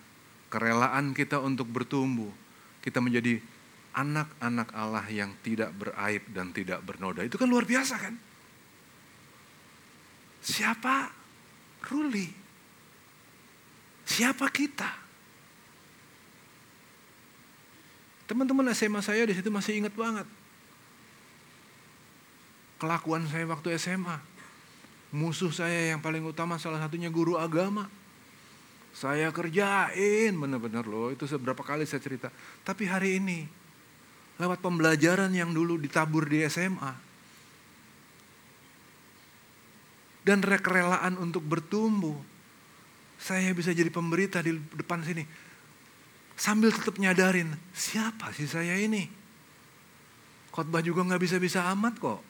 kerelaan 0.47 1.11
kita 1.11 1.43
untuk 1.43 1.67
bertumbuh, 1.67 2.31
kita 2.79 3.03
menjadi 3.03 3.43
anak-anak 3.91 4.71
Allah 4.71 5.03
yang 5.11 5.35
tidak 5.43 5.75
beraib 5.75 6.23
dan 6.31 6.55
tidak 6.55 6.79
bernoda. 6.87 7.27
Itu 7.27 7.35
kan 7.35 7.51
luar 7.51 7.67
biasa 7.67 7.95
kan? 7.99 8.28
Siapa 10.39 11.11
Ruli? 11.89 12.27
Siapa 14.09 14.49
kita? 14.49 14.89
Teman-teman 18.29 18.69
SMA 18.77 19.01
saya 19.01 19.25
di 19.25 19.33
situ 19.33 19.49
masih 19.49 19.81
ingat 19.81 19.93
banget. 19.97 20.27
Kelakuan 22.77 23.25
saya 23.25 23.43
waktu 23.49 23.73
SMA. 23.81 24.17
Musuh 25.09 25.49
saya 25.49 25.89
yang 25.89 25.99
paling 25.99 26.21
utama 26.21 26.61
salah 26.61 26.77
satunya 26.77 27.09
guru 27.09 27.41
agama. 27.41 27.89
Saya 28.93 29.33
kerjain 29.33 30.33
benar-benar 30.37 30.85
loh, 30.85 31.09
itu 31.09 31.25
seberapa 31.25 31.61
kali 31.61 31.89
saya 31.89 32.01
cerita. 32.01 32.29
Tapi 32.61 32.85
hari 32.85 33.17
ini, 33.17 33.45
lewat 34.37 34.61
pembelajaran 34.61 35.29
yang 35.33 35.49
dulu 35.49 35.81
ditabur 35.81 36.29
di 36.29 36.45
SMA, 36.45 37.08
dan 40.29 40.45
rekerelaan 40.45 41.17
untuk 41.17 41.41
bertumbuh, 41.41 42.13
saya 43.17 43.49
bisa 43.57 43.73
jadi 43.73 43.89
pemberita 43.89 44.37
di 44.45 44.53
depan 44.77 45.01
sini. 45.01 45.25
Sambil 46.37 46.69
tetap 46.69 47.01
nyadarin, 47.01 47.57
siapa 47.73 48.29
sih 48.37 48.45
saya 48.45 48.77
ini? 48.77 49.09
Khotbah 50.53 50.85
juga 50.85 51.01
nggak 51.01 51.25
bisa-bisa 51.25 51.65
amat 51.73 51.97
kok. 51.97 52.21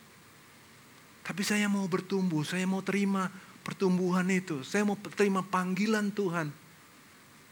Tapi 1.28 1.44
saya 1.44 1.68
mau 1.68 1.84
bertumbuh, 1.92 2.48
saya 2.48 2.64
mau 2.64 2.80
terima 2.80 3.28
pertumbuhan 3.68 4.26
itu. 4.32 4.64
Saya 4.64 4.88
mau 4.88 4.96
terima 4.96 5.44
panggilan 5.44 6.08
Tuhan. 6.16 6.48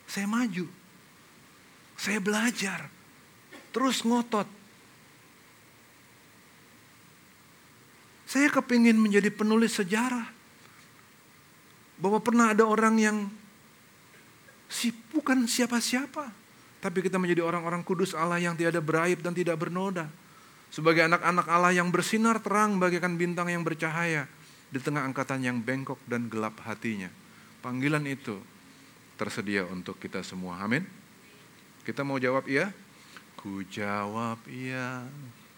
Saya 0.08 0.32
maju. 0.32 0.64
Saya 2.00 2.24
belajar. 2.24 2.88
Terus 3.76 4.02
ngotot. 4.02 4.48
Saya 8.26 8.48
kepingin 8.48 8.96
menjadi 8.96 9.28
penulis 9.28 9.76
sejarah. 9.76 10.37
Bahwa 11.98 12.22
pernah 12.22 12.54
ada 12.54 12.64
orang 12.66 12.96
yang 13.02 13.18
si 14.70 14.94
bukan 15.12 15.48
siapa-siapa. 15.50 16.30
Tapi 16.78 17.02
kita 17.02 17.18
menjadi 17.18 17.42
orang-orang 17.42 17.82
kudus 17.82 18.14
Allah 18.14 18.38
yang 18.38 18.54
tiada 18.54 18.78
beraib 18.78 19.20
dan 19.26 19.34
tidak 19.34 19.58
bernoda. 19.58 20.06
Sebagai 20.70 21.08
anak-anak 21.10 21.48
Allah 21.50 21.74
yang 21.74 21.90
bersinar 21.90 22.38
terang 22.44 22.78
bagaikan 22.78 23.18
bintang 23.18 23.50
yang 23.50 23.66
bercahaya 23.66 24.30
di 24.68 24.80
tengah 24.84 25.08
angkatan 25.08 25.42
yang 25.42 25.58
bengkok 25.64 25.98
dan 26.06 26.28
gelap 26.28 26.60
hatinya. 26.68 27.10
Panggilan 27.64 28.04
itu 28.06 28.38
tersedia 29.18 29.66
untuk 29.66 29.98
kita 29.98 30.22
semua. 30.22 30.62
Amin. 30.62 30.86
Kita 31.88 32.04
mau 32.04 32.20
jawab 32.20 32.46
iya? 32.46 32.70
Ku 33.40 33.64
jawab 33.64 34.38
iya, 34.50 35.08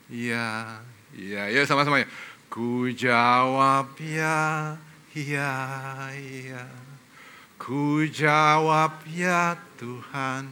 iya, 0.08 0.78
iya, 1.16 1.50
ya 1.50 1.62
sama-sama 1.66 2.06
ya. 2.06 2.08
Ku 2.48 2.86
jawab 2.94 3.98
iya, 3.98 4.78
iya, 5.20 5.54
iya. 6.16 6.64
Ku 7.60 8.08
jawab 8.08 9.04
ya 9.12 9.60
Tuhan, 9.76 10.48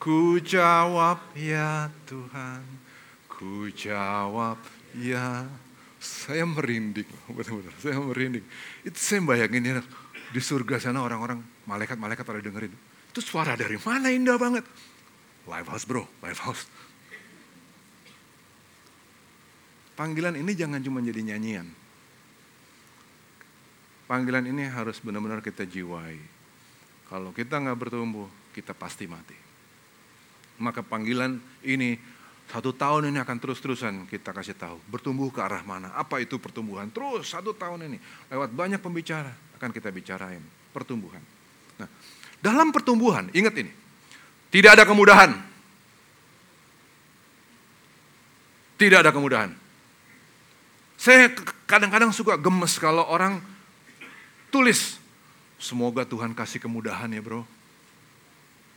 ku 0.00 0.40
jawab 0.40 1.20
ya 1.36 1.92
Tuhan, 2.08 2.64
ku 3.28 3.68
jawab 3.68 4.56
ya 4.96 5.44
saya 6.00 6.48
merinding, 6.48 7.04
benar-benar 7.36 7.74
saya 7.76 8.00
merinding. 8.00 8.44
Itu 8.80 8.96
saya 8.96 9.20
bayangin 9.20 9.62
ya, 9.68 9.84
di 10.32 10.40
surga 10.40 10.80
sana 10.80 11.04
orang-orang, 11.04 11.44
malaikat-malaikat 11.68 12.24
pada 12.24 12.40
dengerin. 12.40 12.72
Itu 13.12 13.20
suara 13.20 13.52
dari 13.52 13.76
mana 13.76 14.08
indah 14.08 14.40
banget. 14.40 14.64
Live 15.44 15.68
house 15.68 15.84
bro, 15.84 16.08
live 16.24 16.40
house. 16.40 16.64
Panggilan 19.92 20.40
ini 20.40 20.56
jangan 20.56 20.80
cuma 20.80 21.04
jadi 21.04 21.20
nyanyian. 21.20 21.68
Panggilan 24.10 24.42
ini 24.50 24.66
harus 24.66 24.98
benar-benar 24.98 25.38
kita 25.38 25.62
jiwai. 25.62 26.18
Kalau 27.06 27.30
kita 27.30 27.62
nggak 27.62 27.78
bertumbuh, 27.78 28.26
kita 28.50 28.74
pasti 28.74 29.06
mati. 29.06 29.38
Maka 30.58 30.82
panggilan 30.82 31.38
ini 31.62 31.94
satu 32.50 32.74
tahun 32.74 33.14
ini 33.14 33.22
akan 33.22 33.36
terus-terusan 33.38 34.10
kita 34.10 34.34
kasih 34.34 34.58
tahu. 34.58 34.82
Bertumbuh 34.90 35.30
ke 35.30 35.38
arah 35.38 35.62
mana. 35.62 35.94
Apa 35.94 36.18
itu 36.18 36.42
pertumbuhan. 36.42 36.90
Terus 36.90 37.30
satu 37.30 37.54
tahun 37.54 37.86
ini. 37.86 38.02
Lewat 38.34 38.50
banyak 38.50 38.82
pembicara 38.82 39.30
akan 39.54 39.70
kita 39.70 39.94
bicarain. 39.94 40.42
Pertumbuhan. 40.74 41.22
Nah, 41.78 41.86
dalam 42.42 42.74
pertumbuhan, 42.74 43.30
ingat 43.30 43.54
ini. 43.62 43.70
Tidak 44.50 44.74
ada 44.74 44.82
kemudahan. 44.82 45.38
Tidak 48.74 48.98
ada 49.06 49.14
kemudahan. 49.14 49.54
Saya 50.98 51.30
kadang-kadang 51.70 52.10
suka 52.10 52.34
gemes 52.34 52.74
kalau 52.82 53.06
orang 53.06 53.38
tulis. 54.50 54.98
Semoga 55.56 56.02
Tuhan 56.02 56.34
kasih 56.34 56.58
kemudahan 56.58 57.08
ya 57.08 57.22
bro. 57.22 57.46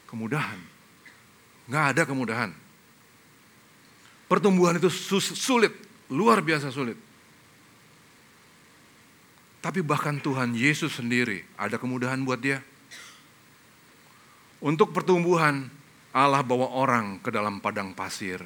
Kemudahan. 0.07 0.61
Nggak 1.65 1.85
ada 1.95 2.01
kemudahan. 2.05 2.51
Pertumbuhan 4.29 4.77
itu 4.77 4.89
sulit, 5.21 5.73
luar 6.09 6.39
biasa 6.39 6.69
sulit. 6.69 6.97
Tapi 9.63 9.79
bahkan 9.79 10.19
Tuhan 10.19 10.51
Yesus 10.59 10.99
sendiri 10.99 11.47
ada 11.55 11.79
kemudahan 11.79 12.19
buat 12.27 12.37
dia. 12.37 12.59
Untuk 14.59 14.91
pertumbuhan, 14.91 15.71
Allah 16.11 16.43
bawa 16.43 16.71
orang 16.75 17.19
ke 17.23 17.31
dalam 17.31 17.63
padang 17.63 17.95
pasir. 17.95 18.43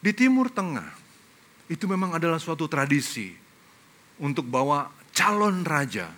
Di 0.00 0.12
Timur 0.16 0.48
Tengah, 0.52 0.92
itu 1.72 1.84
memang 1.88 2.16
adalah 2.16 2.40
suatu 2.40 2.68
tradisi 2.68 3.39
untuk 4.20 4.46
bawa 4.46 4.92
calon 5.16 5.64
raja 5.64 6.12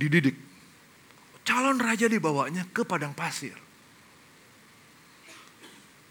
dididik. 0.00 0.36
Calon 1.44 1.76
raja 1.76 2.08
dibawanya 2.08 2.64
ke 2.72 2.84
padang 2.88 3.12
pasir. 3.12 3.56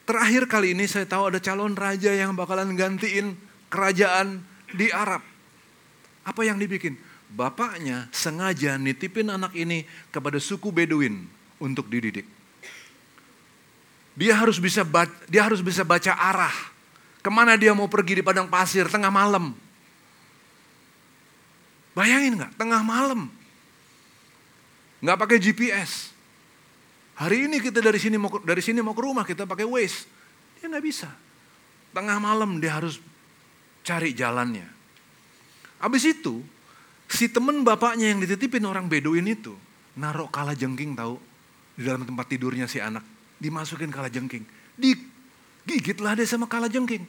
Terakhir 0.05 0.49
kali 0.49 0.73
ini 0.73 0.89
saya 0.89 1.05
tahu 1.05 1.33
ada 1.33 1.39
calon 1.41 1.77
raja 1.77 2.09
yang 2.13 2.33
bakalan 2.33 2.73
gantiin 2.73 3.37
kerajaan 3.69 4.41
di 4.73 4.89
Arab. 4.89 5.21
Apa 6.25 6.41
yang 6.45 6.57
dibikin? 6.57 6.97
Bapaknya 7.29 8.09
sengaja 8.09 8.73
nitipin 8.81 9.29
anak 9.29 9.53
ini 9.53 9.85
kepada 10.09 10.41
suku 10.41 10.73
Beduin 10.73 11.29
untuk 11.61 11.85
dididik. 11.85 12.25
Dia 14.17 14.33
harus 14.33 14.57
bisa 14.57 14.81
baca, 14.81 15.13
dia 15.29 15.45
harus 15.45 15.61
bisa 15.61 15.85
baca 15.85 16.09
arah. 16.17 16.68
Ke 17.19 17.29
mana 17.31 17.59
dia 17.59 17.75
mau 17.75 17.91
pergi 17.91 18.19
di 18.19 18.23
padang 18.23 18.47
pasir 18.47 18.87
tengah 18.87 19.11
malam. 19.11 19.51
Bayangin 21.91 22.39
nggak, 22.39 22.55
tengah 22.55 22.79
malam. 22.79 23.27
Nggak 25.03 25.17
pakai 25.19 25.37
GPS. 25.39 26.15
Hari 27.19 27.51
ini 27.51 27.59
kita 27.59 27.83
dari 27.83 27.99
sini 27.99 28.15
mau 28.15 28.31
dari 28.39 28.63
sini 28.63 28.79
mau 28.79 28.95
ke 28.95 29.03
rumah 29.03 29.27
kita 29.27 29.43
pakai 29.43 29.67
Waze. 29.67 30.07
Dia 30.59 30.71
nggak 30.71 30.85
bisa. 30.85 31.11
Tengah 31.91 32.15
malam 32.23 32.63
dia 32.63 32.79
harus 32.79 33.03
cari 33.83 34.15
jalannya. 34.15 34.67
Habis 35.83 36.15
itu 36.15 36.39
si 37.11 37.27
temen 37.27 37.67
bapaknya 37.67 38.15
yang 38.15 38.23
dititipin 38.23 38.63
orang 38.63 38.87
Beduin 38.87 39.27
itu 39.27 39.55
narok 39.99 40.31
kala 40.31 40.55
jengking 40.55 40.95
tahu 40.95 41.19
di 41.75 41.83
dalam 41.83 42.07
tempat 42.07 42.31
tidurnya 42.31 42.71
si 42.71 42.79
anak. 42.79 43.03
Dimasukin 43.39 43.91
kala 43.91 44.07
jengking. 44.07 44.47
Digigitlah 45.67 46.15
dia 46.15 46.27
sama 46.27 46.45
kala 46.45 46.67
jengking. 46.71 47.03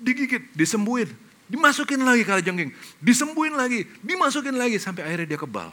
Digigit, 0.00 0.44
disembuhin. 0.56 1.10
Dimasukin 1.50 2.00
lagi 2.00 2.22
kala 2.22 2.40
jengking. 2.40 2.70
Disembuhin 3.02 3.58
lagi, 3.58 3.84
dimasukin 4.00 4.54
lagi 4.54 4.78
sampai 4.78 5.02
akhirnya 5.02 5.34
dia 5.34 5.40
kebal. 5.40 5.70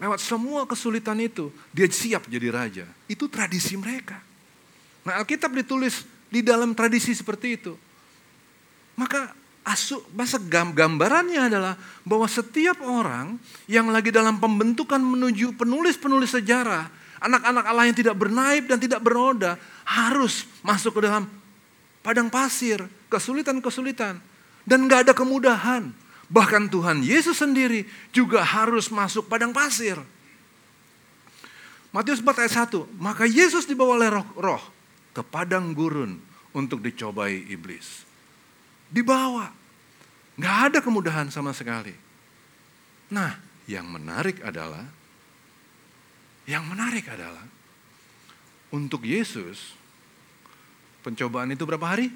Lewat 0.00 0.22
semua 0.22 0.64
kesulitan 0.64 1.20
itu, 1.20 1.52
dia 1.76 1.84
siap 1.90 2.24
jadi 2.24 2.48
raja. 2.48 2.86
Itu 3.04 3.28
tradisi 3.28 3.76
mereka. 3.76 4.16
Nah 5.04 5.20
Alkitab 5.20 5.52
ditulis 5.52 6.08
di 6.32 6.40
dalam 6.40 6.72
tradisi 6.72 7.12
seperti 7.12 7.60
itu. 7.60 7.74
Maka 8.96 9.32
asu, 9.66 10.00
bahasa 10.12 10.40
gambarannya 10.40 11.52
adalah 11.52 11.74
bahwa 12.06 12.24
setiap 12.28 12.80
orang 12.80 13.36
yang 13.68 13.88
lagi 13.92 14.08
dalam 14.08 14.40
pembentukan 14.40 15.00
menuju 15.00 15.56
penulis-penulis 15.56 16.32
sejarah, 16.32 16.88
anak-anak 17.20 17.64
Allah 17.68 17.84
yang 17.86 17.96
tidak 17.96 18.16
bernaib 18.16 18.64
dan 18.66 18.80
tidak 18.80 19.04
beroda, 19.04 19.60
harus 19.84 20.48
masuk 20.64 20.98
ke 20.98 21.06
dalam 21.06 21.28
padang 22.00 22.32
pasir, 22.32 22.80
kesulitan-kesulitan. 23.12 24.18
Dan 24.64 24.88
gak 24.88 25.08
ada 25.08 25.12
kemudahan. 25.16 25.92
Bahkan 26.30 26.70
Tuhan 26.70 27.02
Yesus 27.02 27.42
sendiri 27.42 27.84
juga 28.14 28.44
harus 28.44 28.88
masuk 28.88 29.26
padang 29.26 29.50
pasir. 29.50 29.98
Matius 31.90 32.22
4 32.22 32.46
ayat 32.46 32.70
1. 32.70 32.86
Maka 33.02 33.26
Yesus 33.26 33.66
dibawa 33.66 33.98
oleh 33.98 34.10
roh, 34.14 34.26
roh 34.38 34.62
ke 35.10 35.26
padang 35.26 35.74
gurun 35.74 36.22
untuk 36.54 36.78
dicobai 36.78 37.50
iblis. 37.50 38.06
Dibawa. 38.86 39.50
Nggak 40.38 40.58
ada 40.70 40.78
kemudahan 40.78 41.28
sama 41.34 41.50
sekali. 41.50 41.92
Nah, 43.10 43.34
yang 43.66 43.90
menarik 43.90 44.38
adalah, 44.46 44.86
yang 46.50 46.66
menarik 46.66 47.06
adalah, 47.06 47.46
untuk 48.74 49.06
Yesus, 49.06 49.78
pencobaan 51.06 51.54
itu 51.54 51.62
berapa 51.62 51.86
hari? 51.86 52.10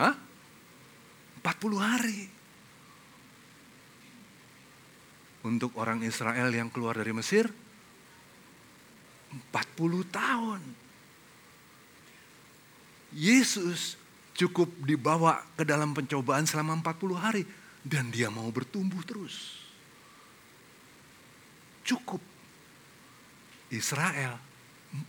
Hah? 0.00 0.16
40 1.44 1.76
hari. 1.76 2.20
Untuk 5.44 5.76
orang 5.76 6.00
Israel 6.08 6.48
yang 6.48 6.72
keluar 6.72 6.96
dari 6.96 7.12
Mesir, 7.12 7.52
40 9.52 10.08
tahun. 10.08 10.60
Yesus 13.12 13.96
cukup 14.36 14.68
dibawa 14.84 15.40
ke 15.56 15.64
dalam 15.64 15.92
pencobaan 15.92 16.44
selama 16.48 16.80
40 16.80 17.16
hari. 17.16 17.44
Dan 17.84 18.12
dia 18.12 18.28
mau 18.28 18.48
bertumbuh 18.52 19.00
terus. 19.06 19.64
Cukup. 21.88 22.20
Israel 23.68 24.40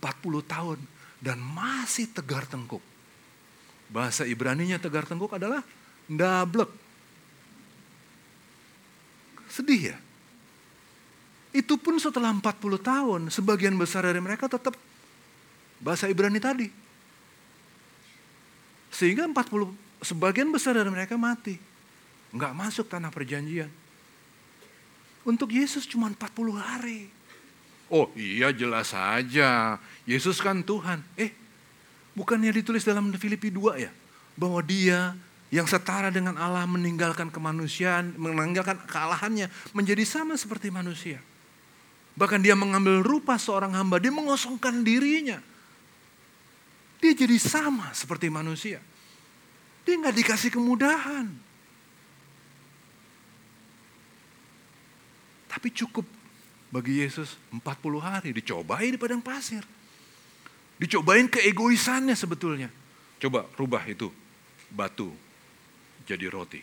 tahun 0.44 0.78
dan 1.20 1.36
masih 1.40 2.08
tegar 2.12 2.44
tengkuk. 2.48 2.82
Bahasa 3.90 4.24
Ibraninya 4.24 4.80
tegar 4.80 5.04
tengkuk 5.04 5.34
adalah 5.36 5.64
Ndablek. 6.08 6.70
Sedih 9.50 9.94
ya? 9.94 9.96
Itu 11.50 11.74
pun 11.74 11.98
setelah 11.98 12.30
40 12.30 12.46
tahun, 12.78 13.20
sebagian 13.34 13.74
besar 13.74 14.06
dari 14.06 14.22
mereka 14.22 14.46
tetap 14.46 14.78
bahasa 15.82 16.06
Ibrani 16.06 16.38
tadi. 16.38 16.70
Sehingga 18.94 19.26
40, 19.26 19.74
sebagian 20.02 20.50
besar 20.54 20.78
dari 20.78 20.90
mereka 20.90 21.18
mati. 21.18 21.58
Nggak 22.30 22.54
masuk 22.54 22.86
tanah 22.86 23.10
perjanjian. 23.10 23.70
Untuk 25.26 25.50
Yesus 25.50 25.84
cuma 25.90 26.06
40 26.06 26.54
hari. 26.54 27.10
Oh 27.90 28.06
iya 28.14 28.54
jelas 28.54 28.94
saja. 28.94 29.76
Yesus 30.06 30.38
kan 30.38 30.62
Tuhan. 30.62 31.02
Eh, 31.18 31.34
bukannya 32.14 32.54
ditulis 32.54 32.86
dalam 32.86 33.10
Filipi 33.18 33.50
2 33.50 33.82
ya? 33.82 33.90
Bahwa 34.38 34.62
dia 34.62 35.18
yang 35.50 35.66
setara 35.66 36.14
dengan 36.14 36.38
Allah 36.38 36.62
meninggalkan 36.70 37.34
kemanusiaan, 37.34 38.14
meninggalkan 38.14 38.78
kealahannya, 38.86 39.50
menjadi 39.74 40.06
sama 40.06 40.38
seperti 40.38 40.70
manusia. 40.70 41.18
Bahkan 42.14 42.38
dia 42.38 42.54
mengambil 42.54 43.02
rupa 43.02 43.34
seorang 43.34 43.74
hamba, 43.74 43.98
dia 43.98 44.14
mengosongkan 44.14 44.86
dirinya. 44.86 45.42
Dia 47.02 47.10
jadi 47.10 47.34
sama 47.42 47.90
seperti 47.90 48.30
manusia. 48.30 48.78
Dia 49.82 49.98
nggak 49.98 50.14
dikasih 50.14 50.54
kemudahan. 50.54 51.26
Tapi 55.50 55.68
cukup 55.74 56.19
bagi 56.70 57.02
Yesus 57.02 57.34
40 57.50 57.60
hari 57.98 58.30
dicobai 58.30 58.94
di 58.94 58.98
padang 58.98 59.20
pasir. 59.20 59.62
Dicobain 60.80 61.28
keegoisannya 61.28 62.16
sebetulnya. 62.16 62.72
Coba 63.20 63.44
rubah 63.58 63.84
itu 63.84 64.08
batu 64.72 65.12
jadi 66.08 66.30
roti. 66.30 66.62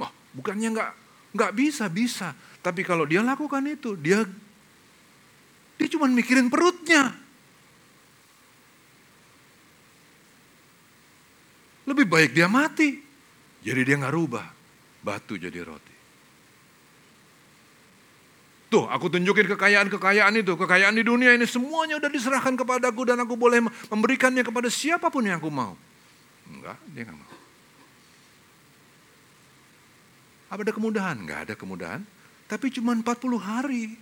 Wah, 0.00 0.08
bukannya 0.32 0.72
nggak 0.72 0.90
nggak 1.36 1.52
bisa 1.52 1.92
bisa, 1.92 2.32
tapi 2.64 2.80
kalau 2.80 3.04
dia 3.04 3.20
lakukan 3.20 3.60
itu, 3.68 3.92
dia 4.00 4.24
dia 5.76 5.88
cuma 5.92 6.08
mikirin 6.08 6.48
perutnya. 6.48 7.12
Lebih 11.86 12.06
baik 12.08 12.30
dia 12.34 12.48
mati. 12.50 12.98
Jadi 13.62 13.80
dia 13.82 13.96
nggak 13.98 14.14
rubah 14.14 14.46
batu 15.04 15.36
jadi 15.38 15.60
roti. 15.62 15.95
Tuh, 18.76 18.84
aku 18.92 19.08
tunjukin 19.08 19.48
kekayaan-kekayaan 19.56 20.36
itu. 20.36 20.52
Kekayaan 20.52 20.92
di 20.92 21.00
dunia 21.00 21.32
ini 21.32 21.48
semuanya 21.48 21.96
udah 21.96 22.12
diserahkan 22.12 22.52
kepadaku 22.60 23.08
dan 23.08 23.16
aku 23.24 23.32
boleh 23.32 23.64
memberikannya 23.88 24.44
kepada 24.44 24.68
siapa 24.68 25.08
pun 25.08 25.24
yang 25.24 25.40
aku 25.40 25.48
mau. 25.48 25.72
Enggak, 26.44 26.76
dia 26.92 27.08
nggak 27.08 27.16
mau. 27.16 27.32
Apa 30.52 30.60
ada 30.60 30.72
kemudahan? 30.76 31.16
Enggak 31.16 31.40
ada 31.48 31.54
kemudahan. 31.56 32.04
Tapi 32.44 32.68
cuma 32.68 32.92
40 32.92 33.40
hari. 33.40 33.96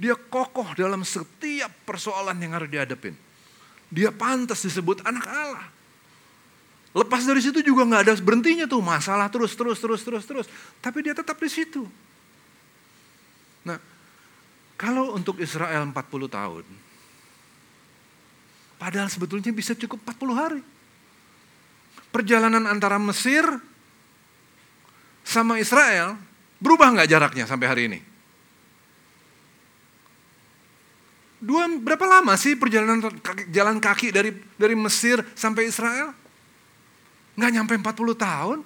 Dia 0.00 0.16
kokoh 0.16 0.72
dalam 0.72 1.04
setiap 1.04 1.68
persoalan 1.84 2.40
yang 2.40 2.56
harus 2.56 2.72
dihadapin. 2.72 3.12
Dia 3.92 4.08
pantas 4.08 4.64
disebut 4.64 5.04
anak 5.04 5.28
Allah. 5.28 5.68
Lepas 6.96 7.28
dari 7.28 7.44
situ 7.44 7.60
juga 7.60 7.84
nggak 7.84 8.08
ada 8.08 8.12
berhentinya 8.24 8.64
tuh 8.64 8.80
masalah 8.80 9.28
terus 9.28 9.52
terus 9.52 9.76
terus 9.76 10.00
terus 10.00 10.24
terus. 10.24 10.46
Tapi 10.80 11.04
dia 11.04 11.12
tetap 11.12 11.36
di 11.36 11.52
situ. 11.52 11.84
Kalau 14.82 15.14
untuk 15.14 15.38
Israel 15.38 15.86
40 15.86 15.94
tahun, 16.26 16.66
padahal 18.82 19.06
sebetulnya 19.06 19.54
bisa 19.54 19.78
cukup 19.78 20.02
40 20.02 20.34
hari. 20.34 20.62
Perjalanan 22.10 22.66
antara 22.66 22.98
Mesir 22.98 23.46
sama 25.22 25.62
Israel, 25.62 26.18
berubah 26.58 26.98
nggak 26.98 27.06
jaraknya 27.14 27.46
sampai 27.46 27.66
hari 27.70 27.82
ini? 27.86 28.00
Dua, 31.38 31.70
berapa 31.78 32.18
lama 32.18 32.34
sih 32.34 32.58
perjalanan 32.58 33.06
jalan 33.54 33.78
kaki 33.78 34.10
dari 34.10 34.34
dari 34.58 34.74
Mesir 34.74 35.22
sampai 35.38 35.70
Israel? 35.70 36.10
Nggak 37.38 37.52
nyampe 37.54 37.72
40 37.78 38.18
tahun. 38.18 38.58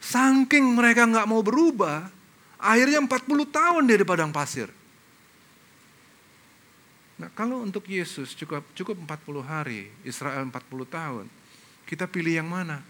Saking 0.00 0.72
mereka 0.72 1.04
nggak 1.04 1.28
mau 1.28 1.44
berubah, 1.44 2.21
akhirnya 2.62 3.02
40 3.02 3.10
tahun 3.50 3.82
dia 3.90 3.98
di 3.98 4.06
padang 4.06 4.30
pasir. 4.30 4.70
Nah 7.18 7.28
kalau 7.34 7.66
untuk 7.66 7.82
Yesus 7.90 8.38
cukup 8.38 8.62
cukup 8.78 8.96
40 9.02 9.42
hari, 9.42 9.90
Israel 10.06 10.46
40 10.46 10.54
tahun, 10.86 11.26
kita 11.84 12.06
pilih 12.06 12.38
yang 12.38 12.46
mana? 12.46 12.80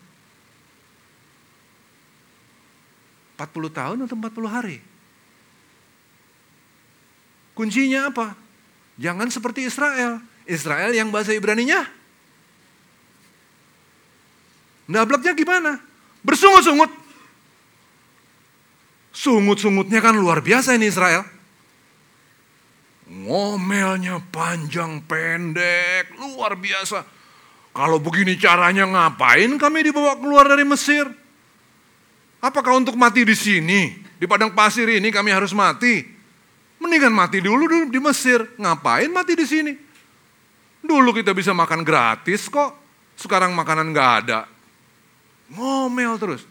40 3.41 3.73
tahun 3.73 3.99
atau 4.07 4.15
40 4.15 4.47
hari? 4.47 4.79
Kuncinya 7.53 8.09
apa? 8.09 8.39
Jangan 8.97 9.29
seperti 9.29 9.67
Israel. 9.67 10.23
Israel 10.47 10.95
yang 10.95 11.11
bahasa 11.11 11.35
Ibraninya. 11.35 11.85
Nablaknya 14.87 15.35
gimana? 15.35 15.81
Bersungut-sungut. 16.23 17.02
Sungut-sungutnya 19.13 20.01
kan 20.01 20.17
luar 20.17 20.41
biasa 20.41 20.75
ini 20.75 20.89
Israel. 20.89 21.23
Ngomelnya 23.13 24.25
panjang 24.33 25.05
pendek, 25.05 26.17
luar 26.17 26.57
biasa. 26.57 27.05
Kalau 27.73 28.01
begini 28.01 28.41
caranya 28.41 28.89
ngapain 28.89 29.53
kami 29.61 29.85
dibawa 29.85 30.17
keluar 30.17 30.49
dari 30.49 30.65
Mesir? 30.65 31.05
Apakah 32.41 32.77
untuk 32.81 32.97
mati 32.97 33.25
di 33.25 33.37
sini, 33.37 33.93
di 34.17 34.25
padang 34.25 34.51
pasir 34.57 34.89
ini 34.89 35.13
kami 35.13 35.33
harus 35.33 35.53
mati? 35.57 36.05
Mendingan 36.83 37.15
mati 37.15 37.39
dulu 37.39 37.89
di 37.89 38.01
Mesir. 38.03 38.43
Ngapain 38.59 39.09
mati 39.09 39.33
di 39.39 39.47
sini? 39.47 39.73
Dulu 40.83 41.15
kita 41.15 41.31
bisa 41.31 41.55
makan 41.55 41.87
gratis 41.87 42.51
kok. 42.51 42.75
Sekarang 43.15 43.55
makanan 43.55 43.95
nggak 43.95 44.11
ada. 44.27 44.51
Ngomel 45.55 46.19
terus. 46.19 46.43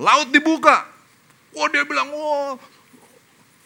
Laut 0.00 0.32
dibuka. 0.32 0.89
Oh 1.54 1.66
dia 1.66 1.82
bilang, 1.82 2.08
oh 2.14 2.58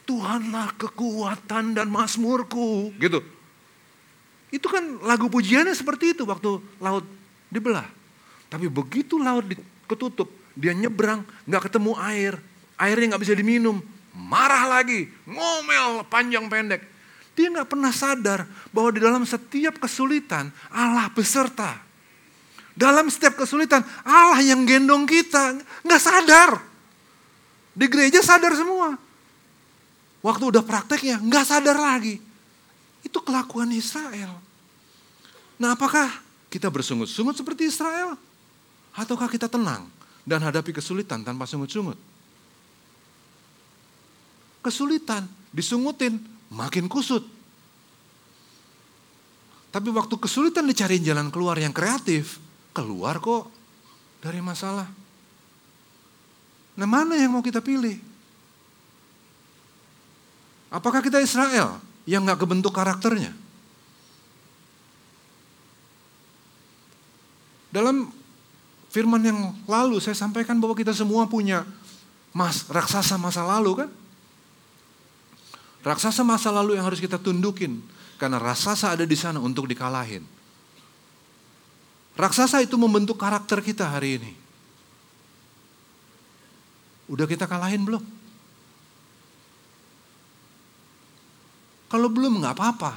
Tuhanlah 0.05 0.77
kekuatan 0.77 1.77
dan 1.77 1.89
masmurku. 1.89 2.93
Gitu. 3.01 3.25
Itu 4.53 4.71
kan 4.71 5.01
lagu 5.03 5.27
pujiannya 5.33 5.73
seperti 5.75 6.15
itu 6.15 6.23
waktu 6.29 6.61
laut 6.79 7.05
dibelah. 7.49 7.89
Tapi 8.53 8.71
begitu 8.71 9.19
laut 9.19 9.43
ketutup, 9.89 10.31
dia 10.55 10.71
nyebrang, 10.77 11.25
nggak 11.49 11.63
ketemu 11.67 11.93
air. 11.99 12.35
Airnya 12.79 13.17
nggak 13.17 13.23
bisa 13.25 13.35
diminum. 13.35 13.83
Marah 14.15 14.71
lagi, 14.71 15.11
ngomel 15.27 16.07
panjang 16.07 16.47
pendek. 16.47 16.87
Dia 17.35 17.51
nggak 17.51 17.67
pernah 17.67 17.91
sadar 17.91 18.47
bahwa 18.71 18.95
di 18.95 19.03
dalam 19.03 19.27
setiap 19.27 19.83
kesulitan 19.83 20.55
Allah 20.71 21.11
beserta. 21.11 21.83
Dalam 22.79 23.11
setiap 23.11 23.35
kesulitan 23.35 23.83
Allah 24.07 24.39
yang 24.43 24.63
gendong 24.63 25.03
kita. 25.03 25.59
Nggak 25.83 26.03
sadar. 26.03 26.74
Di 27.75 27.87
gereja 27.91 28.23
sadar 28.23 28.55
semua. 28.55 28.95
Waktu 30.25 30.45
udah 30.55 30.65
prakteknya 30.65 31.21
nggak 31.21 31.45
sadar 31.45 31.77
lagi. 31.77 32.17
Itu 33.05 33.21
kelakuan 33.21 33.69
Israel. 33.75 34.41
Nah 35.61 35.77
apakah 35.77 36.09
kita 36.49 36.71
bersungut-sungut 36.71 37.37
seperti 37.37 37.69
Israel? 37.69 38.17
Ataukah 38.95 39.27
kita 39.27 39.51
tenang 39.51 39.91
dan 40.23 40.41
hadapi 40.41 40.71
kesulitan 40.71 41.27
tanpa 41.27 41.45
sungut-sungut? 41.45 41.99
Kesulitan, 44.65 45.29
disungutin, 45.53 46.17
makin 46.49 46.89
kusut. 46.89 47.27
Tapi 49.75 49.91
waktu 49.91 50.15
kesulitan 50.17 50.65
dicari 50.65 51.03
jalan 51.03 51.29
keluar 51.35 51.59
yang 51.59 51.75
kreatif, 51.75 52.39
keluar 52.71 53.19
kok 53.19 53.51
dari 54.23 54.39
masalah. 54.39 55.04
Nah 56.75 56.87
mana 56.91 57.15
yang 57.15 57.35
mau 57.35 57.43
kita 57.43 57.63
pilih? 57.63 57.99
Apakah 60.75 60.99
kita 60.99 61.23
Israel 61.23 61.79
yang 62.03 62.27
gak 62.27 62.43
kebentuk 62.43 62.75
karakternya? 62.75 63.31
Dalam 67.71 68.11
firman 68.91 69.23
yang 69.23 69.39
lalu 69.67 69.99
saya 69.99 70.15
sampaikan 70.15 70.59
bahwa 70.63 70.79
kita 70.79 70.95
semua 70.95 71.27
punya 71.27 71.67
mas 72.35 72.67
raksasa 72.67 73.19
masa 73.19 73.47
lalu 73.47 73.87
kan? 73.87 73.91
Raksasa 75.87 76.23
masa 76.27 76.51
lalu 76.51 76.75
yang 76.79 76.87
harus 76.87 76.99
kita 76.99 77.19
tundukin 77.19 77.83
karena 78.19 78.39
raksasa 78.39 78.95
ada 78.95 79.07
di 79.07 79.15
sana 79.19 79.39
untuk 79.39 79.67
dikalahin. 79.71 80.27
Raksasa 82.15 82.63
itu 82.63 82.79
membentuk 82.79 83.19
karakter 83.19 83.59
kita 83.59 83.91
hari 83.91 84.23
ini. 84.23 84.44
Udah 87.09 87.29
kita 87.29 87.45
kalahin 87.45 87.85
belum? 87.85 88.03
Kalau 91.93 92.09
belum 92.11 92.43
nggak 92.43 92.55
apa-apa. 92.59 92.93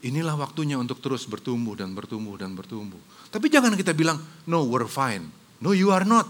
Inilah 0.00 0.32
waktunya 0.32 0.80
untuk 0.80 1.04
terus 1.04 1.28
bertumbuh 1.28 1.76
dan 1.76 1.92
bertumbuh 1.92 2.36
dan 2.40 2.56
bertumbuh. 2.56 3.00
Tapi 3.28 3.52
jangan 3.52 3.76
kita 3.76 3.92
bilang, 3.92 4.16
no 4.48 4.64
we're 4.64 4.88
fine. 4.88 5.28
No 5.60 5.76
you 5.76 5.92
are 5.92 6.08
not. 6.08 6.24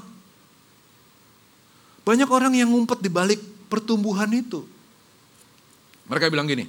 Banyak 2.02 2.26
orang 2.26 2.58
yang 2.58 2.74
ngumpet 2.74 2.98
di 2.98 3.06
balik 3.06 3.38
pertumbuhan 3.70 4.26
itu. 4.34 4.66
Mereka 6.10 6.26
bilang 6.26 6.50
gini, 6.50 6.66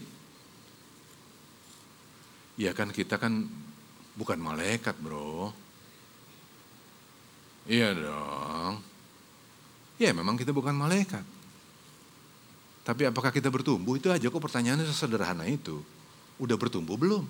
ya 2.62 2.78
kan 2.78 2.94
kita 2.94 3.18
kan 3.18 3.50
bukan 4.14 4.38
malaikat 4.38 4.94
bro. 5.02 5.50
Iya 7.66 7.98
dong. 7.98 8.91
Ya 10.02 10.10
memang 10.18 10.34
kita 10.34 10.50
bukan 10.50 10.74
malaikat. 10.74 11.22
Tapi 12.82 13.06
apakah 13.06 13.30
kita 13.30 13.54
bertumbuh? 13.54 13.94
Itu 13.94 14.10
aja 14.10 14.26
kok 14.26 14.42
pertanyaannya 14.42 14.90
sesederhana 14.90 15.46
itu. 15.46 15.78
Udah 16.42 16.58
bertumbuh 16.58 16.98
belum? 16.98 17.22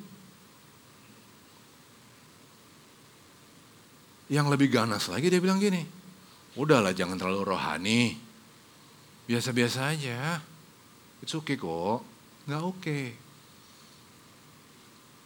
Yang 4.32 4.48
lebih 4.56 4.72
ganas 4.72 5.12
lagi 5.12 5.28
dia 5.28 5.44
bilang 5.44 5.60
gini, 5.60 5.84
udahlah 6.56 6.96
jangan 6.96 7.20
terlalu 7.20 7.44
rohani. 7.44 8.16
Biasa-biasa 9.28 9.92
aja. 9.92 10.40
It's 11.20 11.36
okay 11.36 11.60
kok. 11.60 12.00
Nggak 12.48 12.64
oke. 12.64 12.80
Okay. 12.80 13.06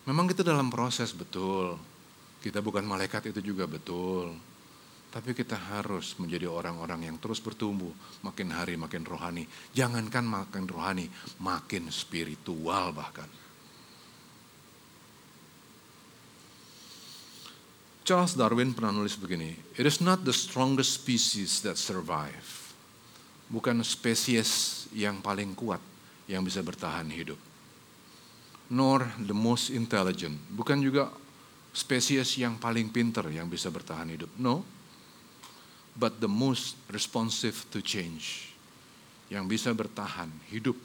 Memang 0.10 0.26
kita 0.26 0.42
dalam 0.42 0.74
proses 0.74 1.14
betul. 1.14 1.78
Kita 2.42 2.66
bukan 2.66 2.82
malaikat 2.82 3.30
itu 3.30 3.54
juga 3.54 3.70
betul. 3.70 4.34
Tapi 5.16 5.32
kita 5.32 5.56
harus 5.56 6.20
menjadi 6.20 6.52
orang-orang 6.52 7.08
yang 7.08 7.16
terus 7.24 7.40
bertumbuh. 7.40 7.96
Makin 8.20 8.52
hari 8.52 8.76
makin 8.76 9.08
rohani. 9.08 9.48
Jangankan 9.72 10.28
makin 10.28 10.68
rohani, 10.68 11.08
makin 11.40 11.88
spiritual 11.88 12.92
bahkan. 12.92 13.32
Charles 18.04 18.36
Darwin 18.36 18.76
pernah 18.76 18.92
nulis 18.92 19.16
begini, 19.16 19.56
It 19.80 19.88
is 19.88 20.04
not 20.04 20.28
the 20.28 20.36
strongest 20.36 21.00
species 21.00 21.64
that 21.64 21.80
survive. 21.80 22.76
Bukan 23.48 23.82
spesies 23.88 24.84
yang 24.92 25.24
paling 25.24 25.56
kuat 25.56 25.80
yang 26.28 26.44
bisa 26.44 26.60
bertahan 26.60 27.08
hidup. 27.08 27.40
Nor 28.68 29.08
the 29.24 29.34
most 29.34 29.72
intelligent. 29.72 30.36
Bukan 30.52 30.84
juga 30.84 31.08
spesies 31.72 32.36
yang 32.36 32.60
paling 32.60 32.92
pinter 32.92 33.24
yang 33.32 33.48
bisa 33.48 33.72
bertahan 33.72 34.12
hidup. 34.12 34.30
No. 34.36 34.76
But 35.96 36.20
the 36.20 36.28
most 36.28 36.76
responsive 36.92 37.64
to 37.72 37.80
change. 37.80 38.52
Yang 39.32 39.58
bisa 39.58 39.70
bertahan 39.72 40.30
hidup 40.52 40.76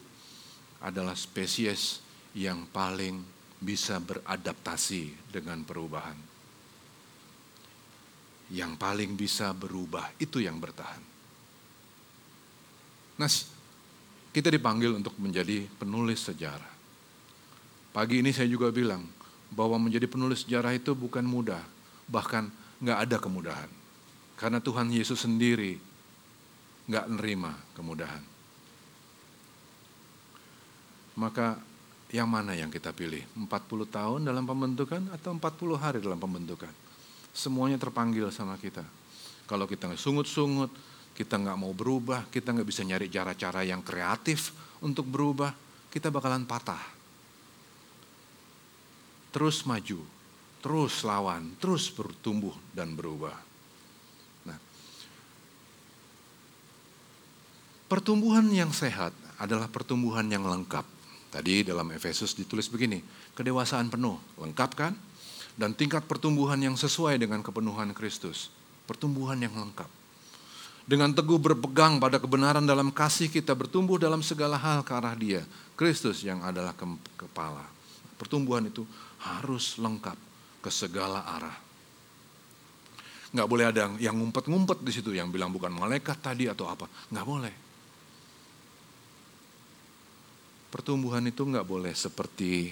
adalah 0.80 1.18
spesies 1.18 2.00
yang 2.32 2.64
paling 2.70 3.20
bisa 3.60 4.00
beradaptasi 4.00 5.12
dengan 5.28 5.60
perubahan 5.66 6.30
yang 8.50 8.74
paling 8.74 9.14
bisa 9.14 9.54
berubah, 9.54 10.10
itu 10.18 10.42
yang 10.42 10.58
bertahan. 10.58 11.02
Nah, 13.22 13.30
kita 14.34 14.50
dipanggil 14.50 14.98
untuk 14.98 15.14
menjadi 15.22 15.70
penulis 15.78 16.26
sejarah. 16.26 16.74
Pagi 17.94 18.22
ini 18.22 18.34
saya 18.34 18.50
juga 18.50 18.70
bilang 18.74 19.06
bahwa 19.50 19.78
menjadi 19.78 20.06
penulis 20.10 20.46
sejarah 20.46 20.74
itu 20.74 20.94
bukan 20.94 21.22
mudah, 21.22 21.62
bahkan 22.10 22.50
nggak 22.82 22.98
ada 23.06 23.16
kemudahan. 23.22 23.70
Karena 24.40 24.56
Tuhan 24.56 24.88
Yesus 24.88 25.20
sendiri 25.20 25.76
nggak 26.88 27.06
nerima 27.12 27.52
kemudahan. 27.76 28.24
Maka 31.20 31.60
yang 32.08 32.24
mana 32.24 32.56
yang 32.56 32.72
kita 32.72 32.96
pilih? 32.96 33.20
40 33.36 33.52
tahun 33.84 34.20
dalam 34.24 34.48
pembentukan 34.48 35.12
atau 35.12 35.36
40 35.36 35.76
hari 35.76 35.98
dalam 36.00 36.16
pembentukan? 36.16 36.72
Semuanya 37.36 37.76
terpanggil 37.76 38.32
sama 38.32 38.56
kita. 38.56 38.82
Kalau 39.44 39.68
kita 39.68 39.92
nggak 39.92 40.00
sungut-sungut, 40.00 40.72
kita 41.12 41.36
nggak 41.36 41.60
mau 41.60 41.76
berubah, 41.76 42.24
kita 42.32 42.56
nggak 42.56 42.64
bisa 42.64 42.80
nyari 42.80 43.12
cara-cara 43.12 43.60
yang 43.60 43.84
kreatif 43.84 44.56
untuk 44.80 45.04
berubah, 45.04 45.52
kita 45.92 46.08
bakalan 46.08 46.48
patah. 46.48 46.80
Terus 49.30 49.68
maju, 49.68 50.00
terus 50.64 51.04
lawan, 51.04 51.54
terus 51.60 51.92
bertumbuh 51.92 52.56
dan 52.72 52.96
berubah. 52.96 53.49
Pertumbuhan 57.90 58.46
yang 58.54 58.70
sehat 58.70 59.10
adalah 59.42 59.66
pertumbuhan 59.66 60.30
yang 60.30 60.46
lengkap. 60.46 60.86
Tadi 61.34 61.66
dalam 61.66 61.90
Efesus 61.90 62.38
ditulis 62.38 62.70
begini, 62.70 63.02
kedewasaan 63.34 63.90
penuh, 63.90 64.18
lengkap 64.38 64.70
kan? 64.78 64.94
dan 65.60 65.76
tingkat 65.76 66.08
pertumbuhan 66.08 66.56
yang 66.56 66.72
sesuai 66.72 67.20
dengan 67.20 67.44
kepenuhan 67.44 67.92
Kristus. 67.92 68.48
Pertumbuhan 68.88 69.36
yang 69.36 69.52
lengkap. 69.52 69.88
Dengan 70.88 71.12
teguh 71.12 71.36
berpegang 71.36 72.00
pada 72.00 72.16
kebenaran 72.16 72.64
dalam 72.64 72.88
kasih 72.88 73.28
kita 73.28 73.52
bertumbuh 73.52 74.00
dalam 74.00 74.24
segala 74.24 74.56
hal 74.56 74.80
ke 74.80 74.90
arah 74.96 75.12
dia. 75.12 75.44
Kristus 75.76 76.24
yang 76.24 76.40
adalah 76.40 76.72
ke 76.72 76.88
kepala. 77.14 77.62
Pertumbuhan 78.16 78.66
itu 78.66 78.88
harus 79.20 79.76
lengkap 79.76 80.16
ke 80.64 80.70
segala 80.72 81.22
arah. 81.28 81.56
Nggak 83.30 83.46
boleh 83.46 83.64
ada 83.70 83.94
yang 84.02 84.18
ngumpet-ngumpet 84.18 84.82
di 84.82 84.90
situ, 84.90 85.14
yang 85.14 85.30
bilang 85.30 85.54
bukan 85.54 85.70
malaikat 85.70 86.18
tadi 86.18 86.50
atau 86.50 86.66
apa. 86.66 86.90
Nggak 87.12 87.26
boleh. 87.28 87.54
Pertumbuhan 90.70 91.26
itu 91.26 91.42
nggak 91.42 91.66
boleh 91.66 91.90
seperti 91.92 92.70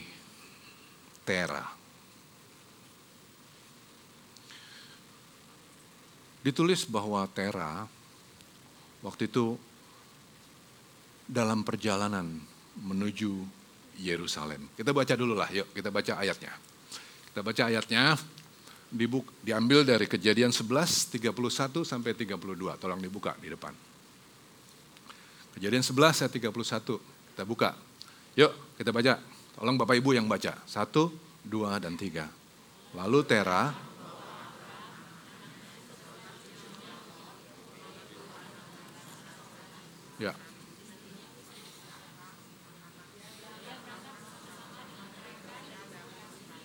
tera 1.27 1.79
Ditulis 6.49 6.87
bahwa 6.89 7.27
Tera 7.29 7.85
waktu 9.03 9.29
itu 9.29 9.59
dalam 11.29 11.67
perjalanan 11.67 12.25
menuju 12.79 13.45
Yerusalem. 14.01 14.71
Kita 14.73 14.95
baca 14.95 15.13
dulu 15.19 15.35
lah, 15.37 15.51
yuk 15.51 15.75
kita 15.75 15.91
baca 15.91 16.23
ayatnya. 16.23 16.55
Kita 17.29 17.45
baca 17.45 17.63
ayatnya, 17.69 18.17
dibuk, 18.89 19.29
diambil 19.45 19.83
dari 19.83 20.09
kejadian 20.09 20.55
11, 20.55 21.21
31 21.21 21.85
sampai 21.85 22.15
32. 22.15 22.81
Tolong 22.81 23.03
dibuka 23.03 23.37
di 23.43 23.53
depan. 23.53 23.75
Kejadian 25.59 25.83
11 25.83 26.23
ayat 26.23 26.33
31, 26.33 27.03
kita 27.35 27.45
buka. 27.45 27.77
Yuk 28.38 28.79
kita 28.79 28.94
baca, 28.94 29.18
tolong 29.59 29.74
Bapak 29.74 29.98
Ibu 29.98 30.14
yang 30.14 30.31
baca. 30.31 30.62
Satu, 30.62 31.11
dua, 31.42 31.83
dan 31.83 31.98
tiga. 31.98 32.31
Lalu 32.94 33.27
Tera 33.27 33.90
Ya. 40.18 40.35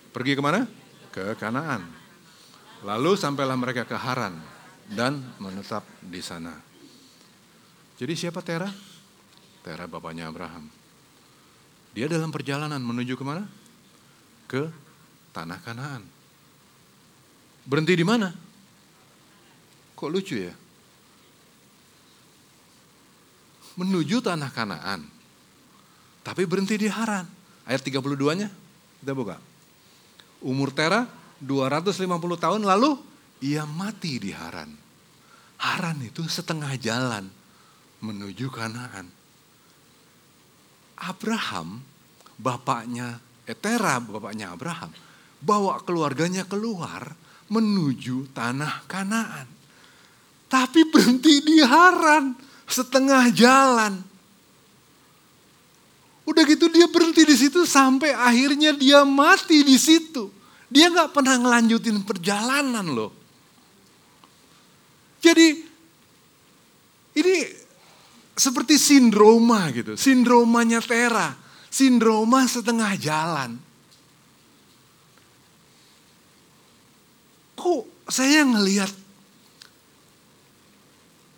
Pergi 0.09 0.33
ke 0.33 0.41
mana? 0.41 0.65
Ke 1.13 1.37
Kanaan. 1.37 1.85
Lalu 2.81 3.13
sampailah 3.13 3.53
mereka 3.53 3.85
ke 3.85 3.93
Haran 3.93 4.41
dan 4.89 5.21
menetap 5.37 5.85
di 6.01 6.17
sana. 6.17 6.57
Jadi 7.93 8.13
siapa 8.17 8.41
Tera? 8.41 8.73
Tera 9.61 9.85
bapaknya 9.85 10.33
Abraham. 10.33 10.82
Dia 11.93 12.09
dalam 12.09 12.33
perjalanan 12.33 12.81
menuju 12.81 13.13
ke 13.13 13.23
mana? 13.23 13.45
Ke 14.49 14.69
tanah 15.29 15.61
Kanaan. 15.61 16.01
Berhenti 17.63 17.93
di 17.93 18.05
mana? 18.05 18.33
Kok 19.93 20.09
lucu 20.09 20.41
ya? 20.41 20.53
Menuju 23.77 24.25
tanah 24.25 24.49
Kanaan. 24.49 25.05
Tapi 26.25 26.43
berhenti 26.49 26.81
di 26.81 26.89
Haran. 26.89 27.29
Ayat 27.63 27.85
32-nya 27.85 28.49
kita 28.99 29.13
buka. 29.13 29.37
Umur 30.43 30.73
Tera 30.75 31.07
250 31.39 32.09
tahun 32.35 32.61
lalu 32.67 32.99
ia 33.39 33.63
mati 33.69 34.19
di 34.19 34.31
Haran. 34.33 34.71
Haran 35.61 36.03
itu 36.03 36.25
setengah 36.27 36.73
jalan 36.75 37.29
menuju 38.03 38.51
Kanaan. 38.51 39.22
Abraham, 41.09 41.83
bapaknya 42.39 43.19
Etera, 43.43 43.99
bapaknya 43.99 44.55
Abraham, 44.55 44.91
bawa 45.43 45.83
keluarganya 45.83 46.47
keluar 46.47 47.11
menuju 47.51 48.31
tanah 48.31 48.87
Kanaan. 48.87 49.47
Tapi 50.47 50.87
berhenti 50.87 51.43
di 51.43 51.59
Haran, 51.59 52.37
setengah 52.69 53.33
jalan. 53.33 53.93
Udah 56.23 56.43
gitu 56.47 56.71
dia 56.71 56.87
berhenti 56.87 57.27
di 57.27 57.35
situ 57.35 57.67
sampai 57.67 58.15
akhirnya 58.15 58.71
dia 58.71 59.03
mati 59.03 59.59
di 59.65 59.75
situ. 59.75 60.31
Dia 60.71 60.87
nggak 60.87 61.11
pernah 61.11 61.35
ngelanjutin 61.35 61.99
perjalanan 62.07 62.87
loh. 62.87 63.11
Jadi 65.19 65.47
ini 67.19 67.35
seperti 68.33 68.81
sindroma 68.81 69.69
gitu, 69.69 69.93
sindromanya 69.93 70.81
Tera, 70.81 71.37
sindroma 71.69 72.45
setengah 72.49 72.91
jalan. 72.97 73.51
Kok 77.53 78.09
saya 78.09 78.43
ngelihat 78.43 78.91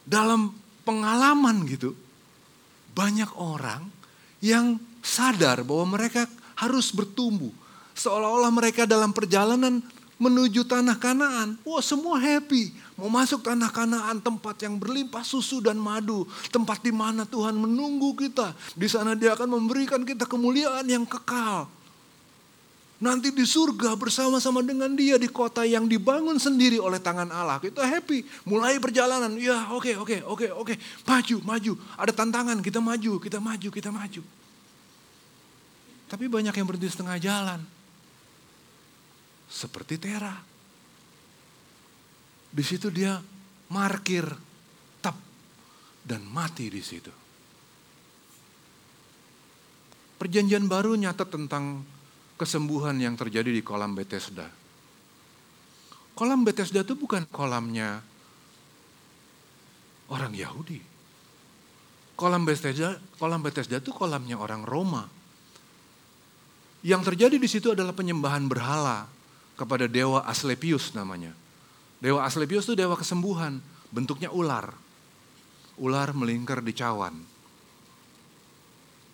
dalam 0.07 0.55
pengalaman 0.87 1.67
gitu, 1.67 1.91
banyak 2.95 3.29
orang 3.35 3.91
yang 4.39 4.79
sadar 5.03 5.61
bahwa 5.67 5.99
mereka 5.99 6.25
harus 6.55 6.89
bertumbuh. 6.95 7.51
Seolah-olah 7.95 8.51
mereka 8.51 8.87
dalam 8.87 9.11
perjalanan 9.11 9.83
menuju 10.15 10.63
tanah 10.63 10.95
kanaan. 10.95 11.59
Wah 11.67 11.83
semua 11.83 12.19
happy. 12.19 12.71
Mau 12.95 13.11
masuk 13.11 13.43
tanah 13.43 13.67
kanaan 13.75 14.23
tempat 14.23 14.55
yang 14.63 14.79
berlimpah 14.79 15.19
susu 15.19 15.59
dan 15.59 15.75
madu. 15.75 16.23
Tempat 16.47 16.79
di 16.79 16.95
mana 16.95 17.27
Tuhan 17.27 17.51
menunggu 17.51 18.15
kita. 18.15 18.55
Di 18.71 18.87
sana 18.87 19.19
dia 19.19 19.35
akan 19.35 19.59
memberikan 19.59 19.99
kita 20.07 20.23
kemuliaan 20.23 20.87
yang 20.87 21.03
kekal. 21.03 21.67
Nanti 22.95 23.35
di 23.35 23.43
surga 23.43 23.99
bersama-sama 23.99 24.63
dengan 24.63 24.95
dia 24.95 25.19
di 25.19 25.27
kota 25.27 25.67
yang 25.67 25.83
dibangun 25.91 26.39
sendiri 26.39 26.79
oleh 26.79 26.95
tangan 26.95 27.27
Allah. 27.27 27.59
Kita 27.59 27.83
happy. 27.83 28.23
Mulai 28.47 28.79
perjalanan. 28.79 29.35
Ya 29.35 29.67
oke 29.75 29.91
okay, 29.91 29.95
oke 29.99 30.15
okay, 30.15 30.19
oke 30.23 30.47
okay, 30.55 30.73
oke. 30.79 31.03
Maju 31.03 31.35
maju. 31.43 31.73
Ada 31.99 32.11
tantangan 32.15 32.57
kita 32.63 32.79
maju 32.79 33.19
kita 33.19 33.43
maju 33.43 33.69
kita 33.75 33.91
maju. 33.91 34.23
Tapi 36.07 36.25
banyak 36.31 36.55
yang 36.55 36.63
berhenti 36.63 36.87
setengah 36.87 37.19
jalan 37.19 37.59
seperti 39.51 39.99
Tera. 39.99 40.54
Di 42.55 42.63
situ 42.63 42.87
dia 42.87 43.19
markir, 43.67 44.23
tap, 45.03 45.19
dan 46.07 46.23
mati 46.23 46.71
di 46.71 46.79
situ. 46.79 47.11
Perjanjian 50.15 50.63
baru 50.71 50.95
nyata 50.95 51.27
tentang 51.27 51.83
kesembuhan 52.39 52.95
yang 52.95 53.19
terjadi 53.19 53.51
di 53.51 53.59
kolam 53.59 53.91
Bethesda. 53.91 54.47
Kolam 56.15 56.47
Bethesda 56.47 56.87
itu 56.87 56.95
bukan 56.95 57.27
kolamnya 57.27 57.99
orang 60.07 60.31
Yahudi. 60.31 60.79
Kolam 62.15 62.47
Bethesda, 62.47 62.95
kolam 63.19 63.43
Bethesda 63.43 63.83
itu 63.83 63.91
kolamnya 63.91 64.39
orang 64.39 64.63
Roma. 64.63 65.11
Yang 66.87 67.11
terjadi 67.11 67.35
di 67.35 67.49
situ 67.51 67.75
adalah 67.75 67.91
penyembahan 67.91 68.47
berhala 68.47 69.11
kepada 69.59 69.91
dewa 69.91 70.23
Asclepius 70.23 70.95
namanya. 70.95 71.35
Dewa 71.99 72.27
Asclepius 72.27 72.67
itu 72.67 72.75
dewa 72.75 72.95
kesembuhan, 72.99 73.63
bentuknya 73.89 74.29
ular. 74.29 74.75
Ular 75.75 76.11
melingkar 76.15 76.63
di 76.63 76.71
cawan. 76.71 77.19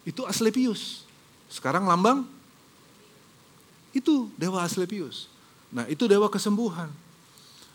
Itu 0.05 0.25
Asclepius. 0.25 1.05
Sekarang 1.49 1.85
lambang 1.85 2.25
itu 3.91 4.31
dewa 4.39 4.63
Asclepius. 4.63 5.27
Nah, 5.71 5.87
itu 5.87 6.07
dewa 6.07 6.27
kesembuhan. 6.27 6.91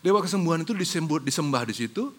Dewa 0.05 0.21
kesembuhan 0.23 0.62
itu 0.62 0.73
disembut 0.77 1.25
disembah 1.25 1.64
di 1.66 1.75
situ. 1.75 2.12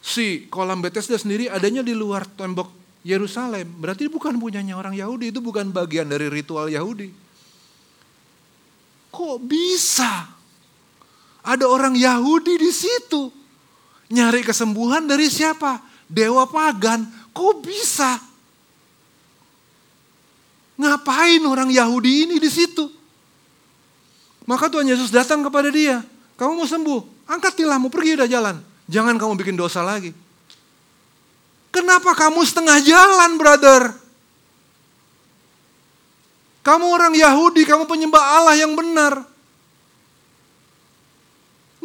Si 0.00 0.48
kolam 0.48 0.80
Bethesda 0.80 1.20
sendiri 1.20 1.52
adanya 1.52 1.84
di 1.84 1.92
luar 1.92 2.24
tembok 2.24 2.72
Yerusalem. 3.04 3.68
Berarti 3.80 4.08
bukan 4.08 4.36
punyanya 4.36 4.76
orang 4.76 4.96
Yahudi, 4.96 5.32
itu 5.32 5.40
bukan 5.40 5.72
bagian 5.72 6.08
dari 6.08 6.28
ritual 6.28 6.68
Yahudi. 6.68 7.12
Kok 9.10 9.36
bisa? 9.44 10.39
Ada 11.40 11.64
orang 11.64 11.96
Yahudi 11.96 12.60
di 12.60 12.70
situ. 12.72 13.32
Nyari 14.10 14.44
kesembuhan 14.44 15.06
dari 15.06 15.30
siapa? 15.30 15.80
Dewa 16.10 16.44
pagan. 16.50 17.06
Kok 17.30 17.54
bisa? 17.62 18.18
Ngapain 20.80 21.40
orang 21.44 21.68
Yahudi 21.68 22.26
ini 22.28 22.36
di 22.40 22.50
situ? 22.50 22.88
Maka 24.48 24.66
Tuhan 24.66 24.88
Yesus 24.88 25.14
datang 25.14 25.44
kepada 25.46 25.70
dia. 25.70 26.02
Kamu 26.34 26.58
mau 26.58 26.66
sembuh? 26.66 27.30
Angkat 27.30 27.62
tilahmu, 27.62 27.86
pergi 27.92 28.18
udah 28.18 28.26
jalan. 28.26 28.56
Jangan 28.90 29.14
kamu 29.14 29.38
bikin 29.38 29.54
dosa 29.54 29.86
lagi. 29.86 30.10
Kenapa 31.70 32.18
kamu 32.18 32.42
setengah 32.42 32.82
jalan, 32.82 33.38
brother? 33.38 33.94
Kamu 36.66 36.90
orang 36.90 37.14
Yahudi, 37.14 37.62
kamu 37.62 37.86
penyembah 37.86 38.42
Allah 38.42 38.58
yang 38.58 38.74
benar. 38.74 39.29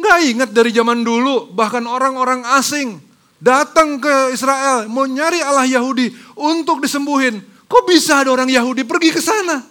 Nggak 0.06 0.20
ingat 0.22 0.50
dari 0.54 0.70
zaman 0.70 1.02
dulu, 1.02 1.50
bahkan 1.50 1.82
orang-orang 1.82 2.46
asing 2.54 3.02
datang 3.42 3.98
ke 3.98 4.30
Israel 4.32 4.86
mau 4.86 5.02
nyari 5.02 5.42
Allah 5.42 5.66
Yahudi 5.66 6.14
untuk 6.38 6.78
disembuhin. 6.78 7.42
Kok 7.66 7.82
bisa 7.90 8.22
ada 8.22 8.30
orang 8.30 8.46
Yahudi 8.46 8.86
pergi 8.86 9.10
ke 9.10 9.18
sana? 9.18 9.66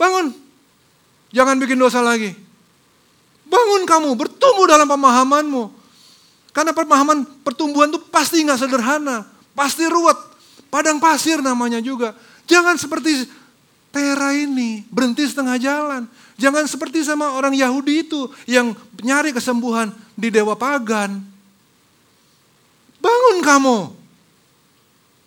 Bangun. 0.00 0.32
Jangan 1.28 1.60
bikin 1.60 1.76
dosa 1.76 2.00
lagi. 2.00 2.32
Bangun 3.44 3.84
kamu, 3.84 4.16
bertumbuh 4.16 4.64
dalam 4.64 4.88
pemahamanmu. 4.88 5.76
Karena 6.56 6.72
pemahaman 6.72 7.28
pertumbuhan 7.44 7.92
itu 7.92 8.00
pasti 8.08 8.40
nggak 8.40 8.56
sederhana. 8.56 9.28
Pasti 9.52 9.84
ruwet. 9.84 10.16
Padang 10.72 10.96
pasir 10.96 11.44
namanya 11.44 11.84
juga. 11.84 12.16
Jangan 12.48 12.80
seperti 12.80 13.28
Tera 13.90 14.30
ini 14.34 14.86
berhenti 14.86 15.26
setengah 15.26 15.58
jalan. 15.58 16.02
Jangan 16.38 16.64
seperti 16.70 17.02
sama 17.02 17.34
orang 17.34 17.52
Yahudi 17.58 18.06
itu 18.06 18.30
yang 18.46 18.70
nyari 19.02 19.34
kesembuhan 19.34 19.90
di 20.14 20.30
dewa 20.30 20.54
pagan. 20.54 21.18
Bangun 23.02 23.38
kamu. 23.42 23.78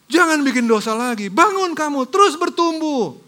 Jangan 0.07 0.39
bikin 0.47 0.63
dosa 0.63 0.95
lagi. 0.95 1.27
Bangun 1.27 1.75
kamu, 1.75 2.07
terus 2.07 2.39
bertumbuh. 2.39 3.19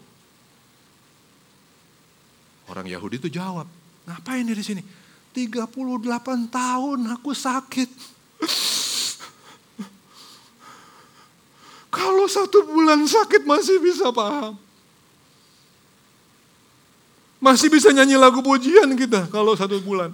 Orang 2.66 2.88
Yahudi 2.88 3.22
itu 3.22 3.30
jawab, 3.30 3.68
ngapain 4.08 4.42
dia 4.42 4.56
di 4.56 4.64
sini? 4.64 4.82
38 5.36 5.70
tahun 6.48 6.98
aku 7.12 7.30
sakit. 7.36 7.90
Kalau 11.92 12.26
satu 12.26 12.66
bulan 12.66 13.04
sakit 13.06 13.44
masih 13.44 13.78
bisa 13.78 14.10
paham. 14.10 14.65
Masih 17.36 17.68
bisa 17.68 17.92
nyanyi 17.92 18.16
lagu 18.16 18.40
pujian 18.40 18.88
kita 18.96 19.28
kalau 19.28 19.52
satu 19.52 19.76
bulan. 19.84 20.12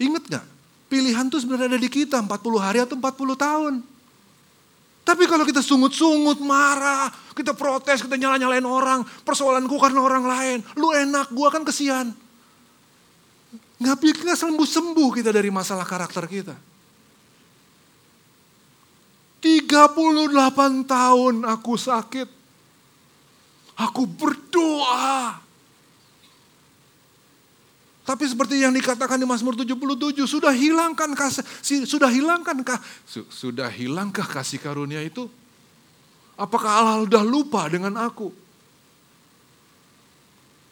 Ingat 0.00 0.24
gak? 0.26 0.46
Pilihan 0.90 1.30
tuh 1.30 1.38
sebenarnya 1.38 1.76
ada 1.76 1.78
di 1.78 1.86
kita 1.86 2.18
40 2.18 2.58
hari 2.58 2.82
atau 2.82 2.98
40 2.98 3.38
tahun. 3.38 3.74
Tapi 5.06 5.24
kalau 5.26 5.42
kita 5.46 5.62
sungut-sungut, 5.62 6.42
marah, 6.42 7.10
kita 7.34 7.54
protes, 7.54 8.04
kita 8.04 8.14
nyala-nyalain 8.14 8.62
orang, 8.62 9.00
persoalanku 9.22 9.74
karena 9.80 10.00
orang 10.02 10.24
lain, 10.26 10.58
lu 10.78 10.92
enak, 10.94 11.30
gua 11.34 11.50
kan 11.50 11.66
kesian. 11.66 12.14
Nggak 13.80 13.96
bisa 13.96 14.34
sembuh-sembuh 14.36 15.08
kita 15.18 15.30
dari 15.32 15.48
masalah 15.48 15.88
karakter 15.88 16.24
kita. 16.28 16.56
38 19.40 19.96
tahun 20.84 21.34
aku 21.48 21.74
sakit. 21.80 22.28
Aku 23.80 24.04
berdoa. 24.04 25.40
Tapi 28.04 28.24
seperti 28.26 28.58
yang 28.58 28.74
dikatakan 28.74 29.16
di 29.16 29.24
Mazmur 29.24 29.54
77, 29.54 30.26
sudah 30.26 30.50
hilangkan 30.50 31.14
kasih, 31.14 31.46
sudah 31.86 32.10
hilangkan 32.10 32.60
sudah 33.30 33.70
hilangkah 33.70 34.26
kasih 34.26 34.58
karunia 34.58 34.98
itu? 35.00 35.30
Apakah 36.34 36.70
Allah 36.82 36.96
sudah 37.06 37.22
lupa 37.22 37.70
dengan 37.70 37.94
aku? 38.00 38.34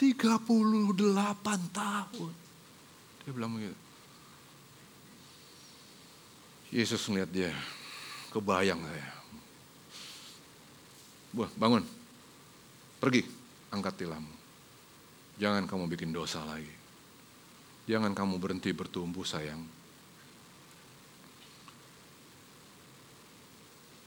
38 0.00 0.94
tahun. 1.70 2.32
Dia 3.22 3.32
bilang 3.32 3.54
begitu. 3.54 3.78
Yesus 6.68 7.00
melihat 7.08 7.30
dia, 7.30 7.52
kebayang 8.34 8.82
saya. 8.82 9.08
Buah, 11.32 11.50
bangun. 11.56 11.97
Pergi, 12.98 13.22
angkat 13.70 14.02
tilammu. 14.02 14.34
Jangan 15.38 15.70
kamu 15.70 15.86
bikin 15.86 16.10
dosa 16.10 16.42
lagi. 16.42 16.74
Jangan 17.86 18.10
kamu 18.10 18.42
berhenti 18.42 18.74
bertumbuh 18.74 19.22
sayang. 19.22 19.62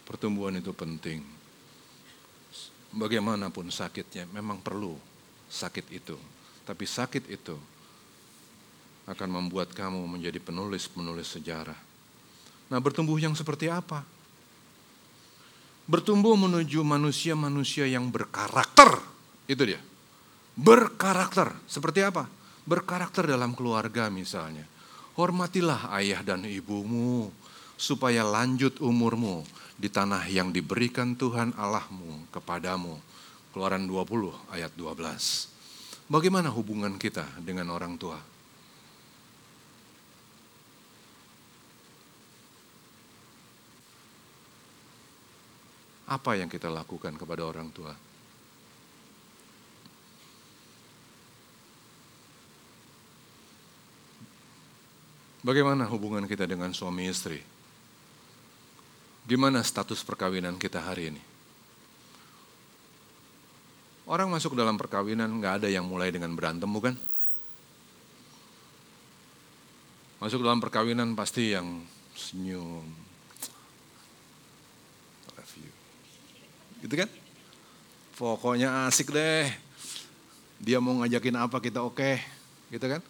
Pertumbuhan 0.04 0.60
itu 0.60 0.76
penting. 0.76 1.24
Bagaimanapun 2.92 3.72
sakitnya, 3.72 4.28
memang 4.36 4.60
perlu 4.60 5.00
sakit 5.48 5.88
itu. 5.96 6.20
Tapi 6.68 6.84
sakit 6.84 7.32
itu 7.32 7.56
akan 9.08 9.30
membuat 9.32 9.72
kamu 9.72 10.04
menjadi 10.04 10.38
penulis-penulis 10.44 11.40
sejarah. 11.40 11.80
Nah 12.68 12.80
bertumbuh 12.84 13.16
yang 13.18 13.34
seperti 13.34 13.72
apa? 13.72 14.04
Bertumbuh 15.92 16.40
menuju 16.40 16.88
manusia-manusia 16.88 17.84
yang 17.84 18.08
berkarakter. 18.08 19.04
Itu 19.44 19.68
dia. 19.68 19.84
Berkarakter. 20.56 21.52
Seperti 21.68 22.00
apa? 22.00 22.32
berkarakter 22.66 23.26
dalam 23.26 23.58
keluarga 23.58 24.08
misalnya. 24.08 24.66
Hormatilah 25.18 25.92
ayah 26.00 26.24
dan 26.24 26.48
ibumu 26.48 27.30
supaya 27.76 28.24
lanjut 28.24 28.80
umurmu 28.80 29.44
di 29.76 29.92
tanah 29.92 30.24
yang 30.30 30.54
diberikan 30.54 31.18
Tuhan 31.18 31.52
Allahmu 31.58 32.32
kepadamu. 32.32 32.96
Keluaran 33.52 33.84
20 33.84 34.56
ayat 34.56 34.72
12. 34.80 36.08
Bagaimana 36.08 36.48
hubungan 36.48 36.96
kita 36.96 37.28
dengan 37.44 37.68
orang 37.76 38.00
tua? 38.00 38.16
Apa 46.12 46.36
yang 46.36 46.52
kita 46.52 46.68
lakukan 46.68 47.16
kepada 47.16 47.48
orang 47.48 47.72
tua? 47.72 47.96
Bagaimana 55.42 55.88
hubungan 55.88 56.28
kita 56.28 56.44
dengan 56.44 56.76
suami 56.76 57.08
istri? 57.08 57.40
Gimana 59.26 59.64
status 59.64 60.04
perkawinan 60.04 60.60
kita 60.60 60.84
hari 60.84 61.16
ini? 61.16 61.24
Orang 64.06 64.28
masuk 64.28 64.54
dalam 64.60 64.76
perkawinan 64.76 65.32
nggak 65.40 65.64
ada 65.64 65.68
yang 65.72 65.88
mulai 65.88 66.12
dengan 66.12 66.36
berantem 66.36 66.68
bukan? 66.68 66.94
Masuk 70.22 70.46
dalam 70.46 70.62
perkawinan 70.62 71.16
pasti 71.18 71.56
yang 71.56 71.82
senyum. 72.14 72.86
Love 75.34 75.56
you. 75.58 75.72
Gitu 76.82 76.94
kan? 76.98 77.10
Pokoknya 78.18 78.90
asik 78.90 79.14
deh. 79.14 79.48
Dia 80.62 80.78
mau 80.78 80.98
ngajakin 81.02 81.38
apa 81.38 81.58
kita 81.62 81.82
oke. 81.82 81.98
Okay. 81.98 82.22
Gitu 82.74 82.86
kan? 82.86 83.02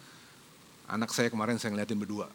Anak 0.91 1.15
saya 1.15 1.31
kemarin 1.31 1.55
saya 1.55 1.71
ngeliatin 1.71 1.99
berdua. 1.99 2.27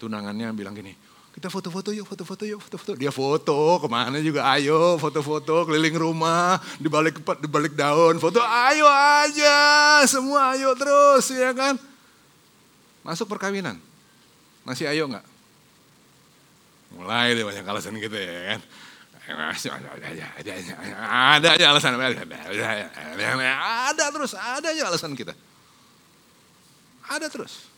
Tunangannya 0.00 0.52
bilang 0.56 0.72
gini, 0.72 0.96
kita 1.30 1.52
foto-foto 1.52 1.92
yuk, 1.92 2.08
foto-foto 2.08 2.48
yuk, 2.48 2.60
foto-foto. 2.60 2.96
Dia 2.96 3.12
foto, 3.12 3.78
ke 3.78 3.86
mana 3.86 4.16
juga 4.18 4.48
ayo, 4.56 4.96
foto-foto 4.96 5.68
keliling 5.68 5.94
rumah, 5.94 6.56
di 6.80 6.88
balik 6.88 7.20
di 7.20 7.48
balik 7.48 7.76
daun, 7.76 8.16
foto 8.16 8.40
ayo 8.40 8.88
aja, 8.88 9.56
semua 10.10 10.56
ayo 10.56 10.72
terus 10.74 11.30
ya 11.30 11.52
kan. 11.52 11.76
Masuk 13.04 13.28
perkawinan, 13.28 13.76
masih 14.64 14.88
ayo 14.88 15.04
nggak? 15.06 15.24
Mulai 16.98 17.38
deh 17.38 17.44
banyak 17.46 17.64
alasan 17.68 17.94
gitu 18.00 18.16
ya 18.18 18.56
kan. 18.56 18.60
Ada 19.30 19.54
aja 21.54 21.70
alasan, 21.70 21.94
ada 21.94 22.10
terus, 24.10 24.34
ada 24.34 24.66
aja 24.70 24.82
alasan 24.90 25.14
kita. 25.14 25.34
Ada 27.10 27.26
terus. 27.30 27.70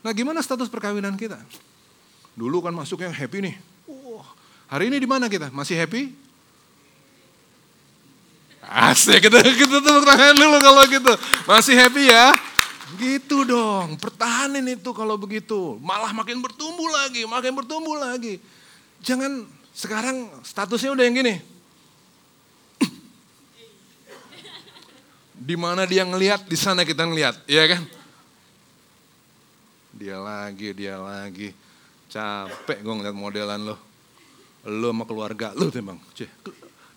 Nah 0.00 0.12
gimana 0.14 0.40
status 0.40 0.72
perkawinan 0.72 1.16
kita? 1.18 1.36
Dulu 2.34 2.62
kan 2.64 2.72
masuknya 2.72 3.12
happy 3.12 3.40
nih. 3.50 3.54
Wah, 3.90 4.24
hari 4.70 4.86
ini 4.88 5.00
di 5.02 5.08
mana 5.08 5.28
kita? 5.28 5.50
Masih 5.50 5.76
happy? 5.76 6.14
Asik, 8.70 9.26
kita, 9.26 9.42
kita 9.42 9.82
tepuk 9.82 10.06
tangan 10.06 10.34
dulu 10.36 10.58
kalau 10.62 10.86
gitu. 10.86 11.12
Masih 11.48 11.74
happy 11.74 12.06
ya? 12.06 12.38
Gitu 13.02 13.42
dong, 13.46 13.98
pertahanin 13.98 14.78
itu 14.78 14.90
kalau 14.94 15.18
begitu. 15.18 15.78
Malah 15.82 16.14
makin 16.14 16.38
bertumbuh 16.38 16.86
lagi, 16.90 17.26
makin 17.26 17.54
bertumbuh 17.54 17.98
lagi. 17.98 18.38
Jangan 19.02 19.46
sekarang 19.74 20.28
statusnya 20.42 20.92
udah 20.92 21.04
yang 21.06 21.16
gini. 21.16 21.34
Di 25.40 25.56
mana 25.56 25.88
dia 25.88 26.04
ngelihat, 26.04 26.44
di 26.44 26.56
sana 26.58 26.84
kita 26.84 27.08
ngelihat, 27.08 27.34
ya 27.48 27.64
kan? 27.64 27.82
dia 30.00 30.16
lagi, 30.16 30.72
dia 30.72 30.96
lagi. 30.96 31.52
Capek 32.08 32.80
gue 32.80 32.94
ngeliat 32.96 33.12
modelan 33.12 33.60
lo. 33.60 33.76
Lo 34.64 34.96
sama 34.96 35.04
keluarga 35.04 35.52
lo 35.52 35.68
bang. 35.68 36.00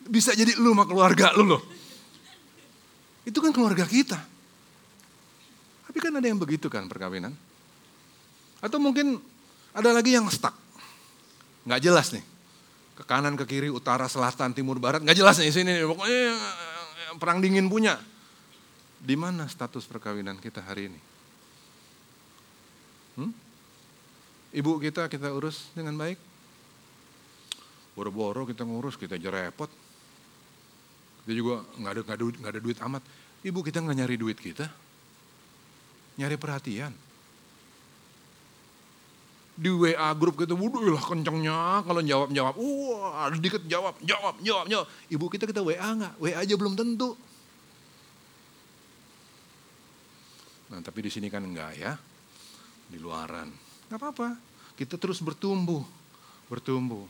Bisa 0.08 0.32
jadi 0.32 0.56
lo 0.56 0.72
sama 0.72 0.88
keluarga 0.88 1.36
lo 1.36 1.44
loh. 1.44 1.62
Itu 3.28 3.44
kan 3.44 3.52
keluarga 3.52 3.84
kita. 3.84 4.20
Tapi 5.84 5.98
kan 6.00 6.16
ada 6.16 6.24
yang 6.24 6.40
begitu 6.40 6.72
kan 6.72 6.88
perkawinan. 6.88 7.36
Atau 8.64 8.80
mungkin 8.80 9.20
ada 9.76 9.92
lagi 9.92 10.16
yang 10.16 10.26
stuck. 10.32 10.56
Nggak 11.68 11.84
jelas 11.84 12.08
nih. 12.16 12.24
Ke 12.94 13.04
kanan, 13.04 13.34
ke 13.34 13.46
kiri, 13.50 13.74
utara, 13.74 14.06
selatan, 14.06 14.54
timur, 14.54 14.78
barat. 14.78 15.02
Nggak 15.02 15.18
jelas 15.18 15.36
nih 15.42 15.50
sini. 15.50 15.74
Pokoknya 15.82 16.38
perang 17.18 17.42
dingin 17.42 17.66
punya. 17.70 17.98
Di 19.04 19.20
mana 19.20 19.50
status 19.50 19.84
perkawinan 19.84 20.40
kita 20.40 20.64
hari 20.64 20.88
ini? 20.88 21.00
Hmm? 23.20 23.32
Ibu 24.54 24.78
kita 24.80 25.10
kita 25.10 25.34
urus 25.34 25.74
dengan 25.74 25.98
baik. 25.98 26.18
Boro-boro 27.94 28.46
kita 28.46 28.66
ngurus, 28.66 28.98
kita 28.98 29.18
aja 29.18 29.30
repot. 29.30 29.70
Kita 31.24 31.34
juga 31.34 31.62
nggak 31.78 31.92
ada, 31.94 32.02
gak 32.06 32.16
ada, 32.18 32.24
gak 32.42 32.52
ada 32.58 32.62
duit 32.62 32.78
amat. 32.82 33.04
Ibu 33.44 33.60
kita 33.60 33.84
nggak 33.84 33.98
nyari 34.02 34.16
duit 34.16 34.40
kita, 34.40 34.72
nyari 36.16 36.36
perhatian. 36.40 36.94
Di 39.54 39.70
WA 39.70 40.10
grup 40.18 40.42
kita, 40.42 40.58
wuduh 40.58 40.82
lah 40.98 41.04
kencengnya 41.06 41.86
kalau 41.86 42.02
jawab-jawab. 42.02 42.58
Wah, 42.58 43.30
dikit 43.38 43.62
jawab, 43.70 43.94
jawab, 44.02 44.42
jawab, 44.42 44.66
jawab. 44.66 44.88
Ibu 45.14 45.26
kita 45.30 45.46
kita 45.46 45.62
WA 45.62 45.78
nggak? 45.78 46.14
WA 46.18 46.42
aja 46.42 46.54
belum 46.58 46.74
tentu. 46.74 47.14
Nah 50.74 50.82
tapi 50.82 51.06
di 51.06 51.12
sini 51.14 51.30
kan 51.30 51.46
enggak 51.46 51.78
ya 51.78 51.94
di 52.90 52.98
luaran. 52.98 53.54
Gak 53.94 54.02
apa-apa, 54.02 54.34
kita 54.74 54.98
terus 54.98 55.22
bertumbuh, 55.22 55.86
bertumbuh. 56.50 57.06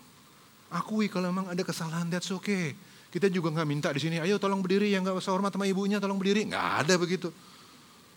Akui 0.67 1.07
kalau 1.07 1.31
memang 1.31 1.47
ada 1.47 1.63
kesalahan, 1.63 2.11
that's 2.11 2.27
okay. 2.27 2.75
Kita 3.07 3.29
juga 3.29 3.53
nggak 3.55 3.67
minta 3.69 3.87
di 3.93 4.01
sini, 4.03 4.19
ayo 4.19 4.35
tolong 4.35 4.59
berdiri 4.59 4.91
yang 4.91 5.05
nggak 5.05 5.15
usah 5.15 5.31
hormat 5.31 5.53
sama 5.53 5.63
ibunya, 5.63 6.01
tolong 6.01 6.19
berdiri. 6.19 6.49
Nggak 6.49 6.67
ada 6.83 6.93
begitu. 6.99 7.29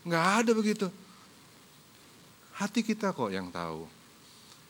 Nggak 0.03 0.25
ada 0.41 0.51
begitu. 0.57 0.87
Hati 2.57 2.81
kita 2.81 3.13
kok 3.13 3.29
yang 3.29 3.53
tahu. 3.53 3.96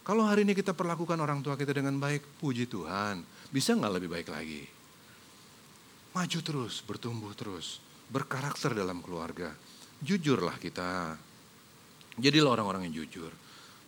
Kalau 0.07 0.22
hari 0.22 0.46
ini 0.46 0.54
kita 0.54 0.70
perlakukan 0.70 1.18
orang 1.18 1.42
tua 1.42 1.59
kita 1.59 1.74
dengan 1.74 1.98
baik, 1.98 2.38
puji 2.38 2.70
Tuhan. 2.70 3.26
Bisa 3.50 3.74
nggak 3.74 3.90
lebih 3.98 4.07
baik 4.14 4.30
lagi? 4.30 4.62
Maju 6.14 6.38
terus, 6.46 6.78
bertumbuh 6.86 7.34
terus. 7.34 7.82
Berkarakter 8.07 8.70
dalam 8.70 9.02
keluarga. 9.02 9.50
Jujurlah 9.98 10.62
kita. 10.62 11.18
Jadilah 12.22 12.54
orang-orang 12.54 12.86
yang 12.86 13.02
jujur. 13.02 13.34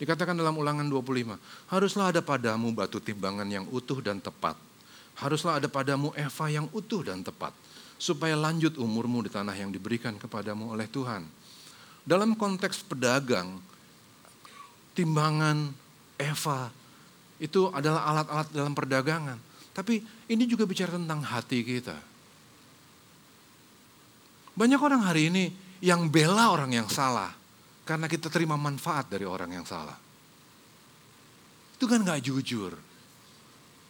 Dikatakan 0.02 0.34
dalam 0.34 0.58
ulangan 0.58 0.90
25, 0.90 1.38
haruslah 1.70 2.10
ada 2.10 2.18
padamu 2.18 2.74
batu 2.74 2.98
timbangan 2.98 3.46
yang 3.46 3.70
utuh 3.70 4.02
dan 4.02 4.18
tepat. 4.18 4.58
Haruslah 5.22 5.62
ada 5.62 5.70
padamu 5.70 6.10
Eva 6.18 6.46
yang 6.50 6.66
utuh 6.74 7.06
dan 7.06 7.22
tepat. 7.22 7.54
Supaya 7.94 8.34
lanjut 8.34 8.74
umurmu 8.74 9.22
di 9.22 9.30
tanah 9.30 9.54
yang 9.54 9.70
diberikan 9.70 10.18
kepadamu 10.18 10.74
oleh 10.74 10.90
Tuhan. 10.90 11.22
Dalam 12.02 12.34
konteks 12.34 12.82
pedagang, 12.90 13.62
timbangan 14.98 15.86
Eva 16.18 16.68
itu 17.38 17.70
adalah 17.70 18.02
alat-alat 18.10 18.48
dalam 18.50 18.74
perdagangan. 18.74 19.38
Tapi 19.70 20.02
ini 20.26 20.44
juga 20.50 20.66
bicara 20.66 20.98
tentang 20.98 21.22
hati 21.22 21.62
kita. 21.62 21.94
Banyak 24.58 24.80
orang 24.82 25.06
hari 25.06 25.30
ini 25.30 25.44
yang 25.78 26.10
bela 26.10 26.50
orang 26.50 26.74
yang 26.74 26.90
salah 26.90 27.30
karena 27.86 28.10
kita 28.10 28.26
terima 28.26 28.58
manfaat 28.58 29.06
dari 29.06 29.22
orang 29.22 29.54
yang 29.54 29.62
salah. 29.62 29.94
Itu 31.78 31.86
kan 31.86 32.02
gak 32.02 32.26
jujur. 32.26 32.74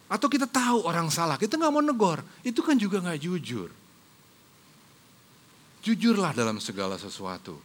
Atau 0.05 0.29
kita 0.29 0.45
tahu 0.45 0.85
orang 0.85 1.09
salah, 1.09 1.41
kita 1.41 1.57
gak 1.57 1.73
mau 1.73 1.81
negor. 1.81 2.21
Itu 2.45 2.61
kan 2.61 2.77
juga 2.77 3.01
gak 3.01 3.17
jujur. 3.17 3.73
Jujurlah 5.81 6.37
dalam 6.37 6.61
segala 6.61 7.01
sesuatu. 7.01 7.57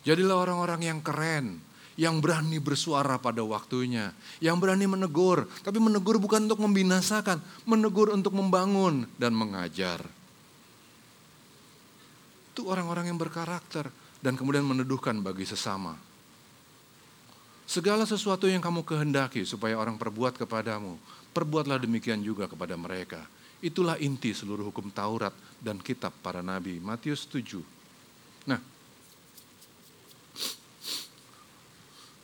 Jadilah 0.00 0.38
orang-orang 0.38 0.80
yang 0.80 0.98
keren, 1.04 1.60
yang 1.96 2.20
berani 2.20 2.60
bersuara 2.60 3.16
pada 3.16 3.40
waktunya, 3.40 4.12
yang 4.38 4.60
berani 4.60 4.84
menegur, 4.84 5.48
tapi 5.64 5.80
menegur 5.80 6.20
bukan 6.20 6.44
untuk 6.44 6.60
membinasakan, 6.60 7.40
menegur 7.64 8.12
untuk 8.12 8.36
membangun 8.36 9.08
dan 9.16 9.32
mengajar. 9.32 10.04
Itu 12.52 12.68
orang-orang 12.68 13.12
yang 13.12 13.18
berkarakter 13.20 13.88
dan 14.20 14.36
kemudian 14.36 14.64
meneduhkan 14.64 15.16
bagi 15.24 15.48
sesama. 15.48 15.96
Segala 17.66 18.06
sesuatu 18.06 18.46
yang 18.46 18.62
kamu 18.62 18.86
kehendaki 18.86 19.42
supaya 19.42 19.74
orang 19.74 19.98
perbuat 19.98 20.38
kepadamu, 20.38 21.00
perbuatlah 21.34 21.82
demikian 21.82 22.22
juga 22.22 22.46
kepada 22.46 22.78
mereka. 22.78 23.26
Itulah 23.58 23.98
inti 23.98 24.36
seluruh 24.36 24.68
hukum 24.70 24.92
Taurat 24.92 25.34
dan 25.58 25.80
kitab 25.80 26.12
para 26.20 26.44
nabi. 26.44 26.78
Matius 26.78 27.26
7. 27.26 27.58
Nah, 28.46 28.60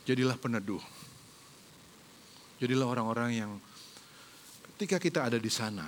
jadilah 0.06 0.34
peneduh. 0.38 0.82
Jadilah 2.62 2.86
orang-orang 2.86 3.30
yang 3.34 3.52
ketika 4.74 5.02
kita 5.02 5.26
ada 5.26 5.38
di 5.38 5.50
sana, 5.50 5.86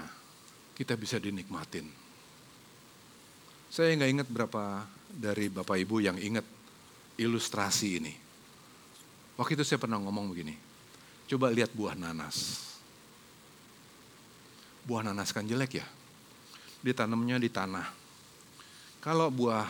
kita 0.74 0.98
bisa 0.98 1.22
dinikmatin. 1.22 1.86
Saya 3.70 3.94
nggak 3.94 4.10
ingat 4.10 4.28
berapa 4.30 4.86
dari 5.10 5.50
Bapak 5.50 5.78
Ibu 5.78 6.02
yang 6.02 6.18
ingat 6.18 6.46
ilustrasi 7.18 7.88
ini. 8.02 8.14
Waktu 9.34 9.58
itu 9.58 9.66
saya 9.66 9.82
pernah 9.82 9.98
ngomong 9.98 10.30
begini, 10.30 10.54
coba 11.26 11.50
lihat 11.50 11.74
buah 11.74 11.98
nanas. 11.98 12.70
Buah 14.86 15.02
nanas 15.02 15.34
kan 15.34 15.46
jelek 15.46 15.82
ya, 15.82 15.86
ditanamnya 16.86 17.38
di 17.42 17.50
tanah. 17.50 17.86
Kalau 19.02 19.30
buah 19.30 19.66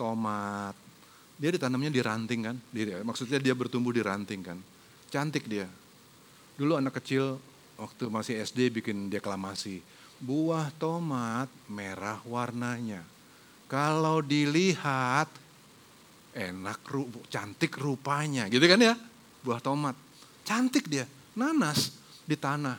tomat, 0.00 0.72
dia 1.40 1.50
ditanamnya 1.56 1.88
di 1.88 2.04
ranting 2.04 2.40
kan, 2.44 2.56
maksudnya 3.00 3.40
dia 3.40 3.56
bertumbuh 3.56 3.96
di 3.96 4.04
ranting 4.04 4.44
kan. 4.44 4.60
Cantik 5.08 5.48
dia. 5.48 5.64
Dulu 6.60 6.76
anak 6.76 7.00
kecil 7.00 7.40
waktu 7.80 8.12
masih 8.12 8.44
SD 8.44 8.68
bikin 8.76 9.08
deklamasi, 9.08 9.80
buah 10.20 10.68
tomat 10.76 11.48
merah 11.64 12.20
warnanya 12.28 13.00
kalau 13.70 14.20
dilihat 14.20 15.30
enak, 16.34 16.78
cantik 17.30 17.72
rupanya, 17.78 18.50
gitu 18.50 18.66
kan 18.66 18.82
ya? 18.82 18.98
Buah 19.46 19.62
tomat. 19.62 19.94
Cantik 20.42 20.90
dia, 20.90 21.06
nanas 21.38 21.94
di 22.26 22.34
tanah. 22.34 22.74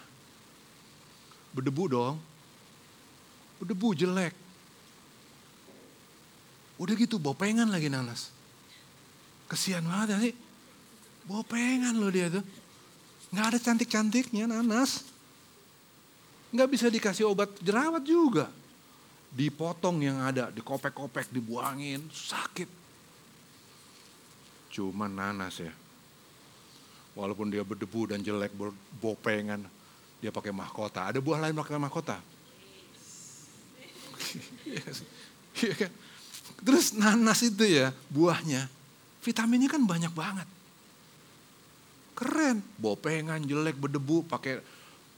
Berdebu 1.55 1.84
dong. 1.88 2.16
Berdebu 3.64 3.95
jelek. 3.95 4.36
Udah 6.76 6.93
gitu 6.99 7.16
bopengan 7.16 7.72
lagi 7.72 7.88
nanas. 7.88 8.36
Kesian 9.52 9.84
banget 9.84 10.16
ya 10.16 10.18
sih. 10.32 10.34
Bopengan 11.28 11.91
loh 11.99 12.08
dia 12.08 12.32
tuh. 12.32 12.43
Nggak 13.36 13.45
ada 13.52 13.60
cantik-cantiknya 13.60 14.47
nanas. 14.47 15.04
Nggak 16.56 16.70
bisa 16.72 16.88
dikasih 16.88 17.28
obat 17.28 17.52
jerawat 17.60 18.04
juga 18.08 18.47
dipotong 19.32 20.04
yang 20.04 20.20
ada, 20.20 20.52
dikopek-kopek, 20.52 21.32
dibuangin, 21.32 22.04
sakit. 22.12 22.68
Cuma 24.72 25.08
nanas 25.08 25.64
ya. 25.64 25.72
Walaupun 27.16 27.52
dia 27.52 27.64
berdebu 27.64 28.12
dan 28.12 28.24
jelek, 28.24 28.52
bopengan, 28.99 29.64
dia 30.20 30.32
pakai 30.32 30.52
mahkota. 30.52 31.12
Ada 31.12 31.20
buah 31.24 31.47
lain 31.47 31.56
pakai 31.56 31.80
mahkota? 31.80 32.20
Iya 35.52 35.76
kan? 35.76 35.91
Terus 36.64 36.95
nanas 36.95 37.43
itu 37.43 37.68
ya, 37.68 37.91
buahnya, 38.08 38.72
vitaminnya 39.22 39.69
kan 39.69 39.86
banyak 39.86 40.13
banget. 40.13 40.47
Keren, 42.17 42.61
bopengan, 42.78 43.41
jelek, 43.41 43.78
berdebu, 43.78 44.26
pakai 44.30 44.61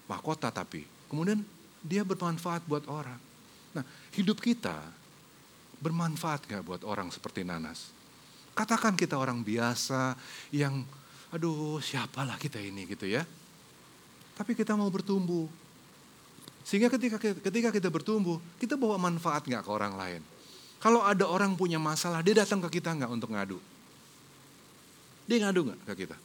mahkota 0.08 0.52
tapi. 0.52 0.88
Kemudian 1.12 1.44
dia 1.84 2.08
bermanfaat 2.08 2.64
buat 2.64 2.88
orang. 2.88 3.20
Nah, 3.76 3.84
hidup 4.16 4.40
kita 4.40 4.78
bermanfaat 5.84 6.48
gak 6.48 6.64
buat 6.64 6.82
orang 6.88 7.12
seperti 7.12 7.44
Nanas? 7.44 7.92
Katakan 8.54 8.94
kita 8.96 9.18
orang 9.18 9.42
biasa 9.42 10.16
yang, 10.54 10.86
aduh 11.34 11.82
siapalah 11.82 12.38
kita 12.38 12.62
ini 12.62 12.88
gitu 12.88 13.10
ya. 13.10 13.26
Tapi 14.38 14.54
kita 14.54 14.78
mau 14.78 14.88
bertumbuh. 14.88 15.50
Sehingga 16.64 16.88
ketika 16.88 17.20
ketika 17.20 17.70
kita 17.76 17.92
bertumbuh, 17.92 18.40
kita 18.56 18.80
bawa 18.80 18.96
manfaat 18.96 19.44
gak 19.44 19.68
ke 19.68 19.72
orang 19.74 20.00
lain. 20.00 20.22
Kalau 20.80 21.00
ada 21.04 21.28
orang 21.28 21.56
punya 21.56 21.80
masalah, 21.80 22.20
dia 22.20 22.36
datang 22.36 22.60
ke 22.68 22.80
kita 22.80 22.92
nggak 22.92 23.08
untuk 23.08 23.32
ngadu? 23.32 23.56
Dia 25.28 25.38
ngadu 25.48 25.72
nggak 25.72 25.80
ke 25.88 25.94
kita? 26.08 26.18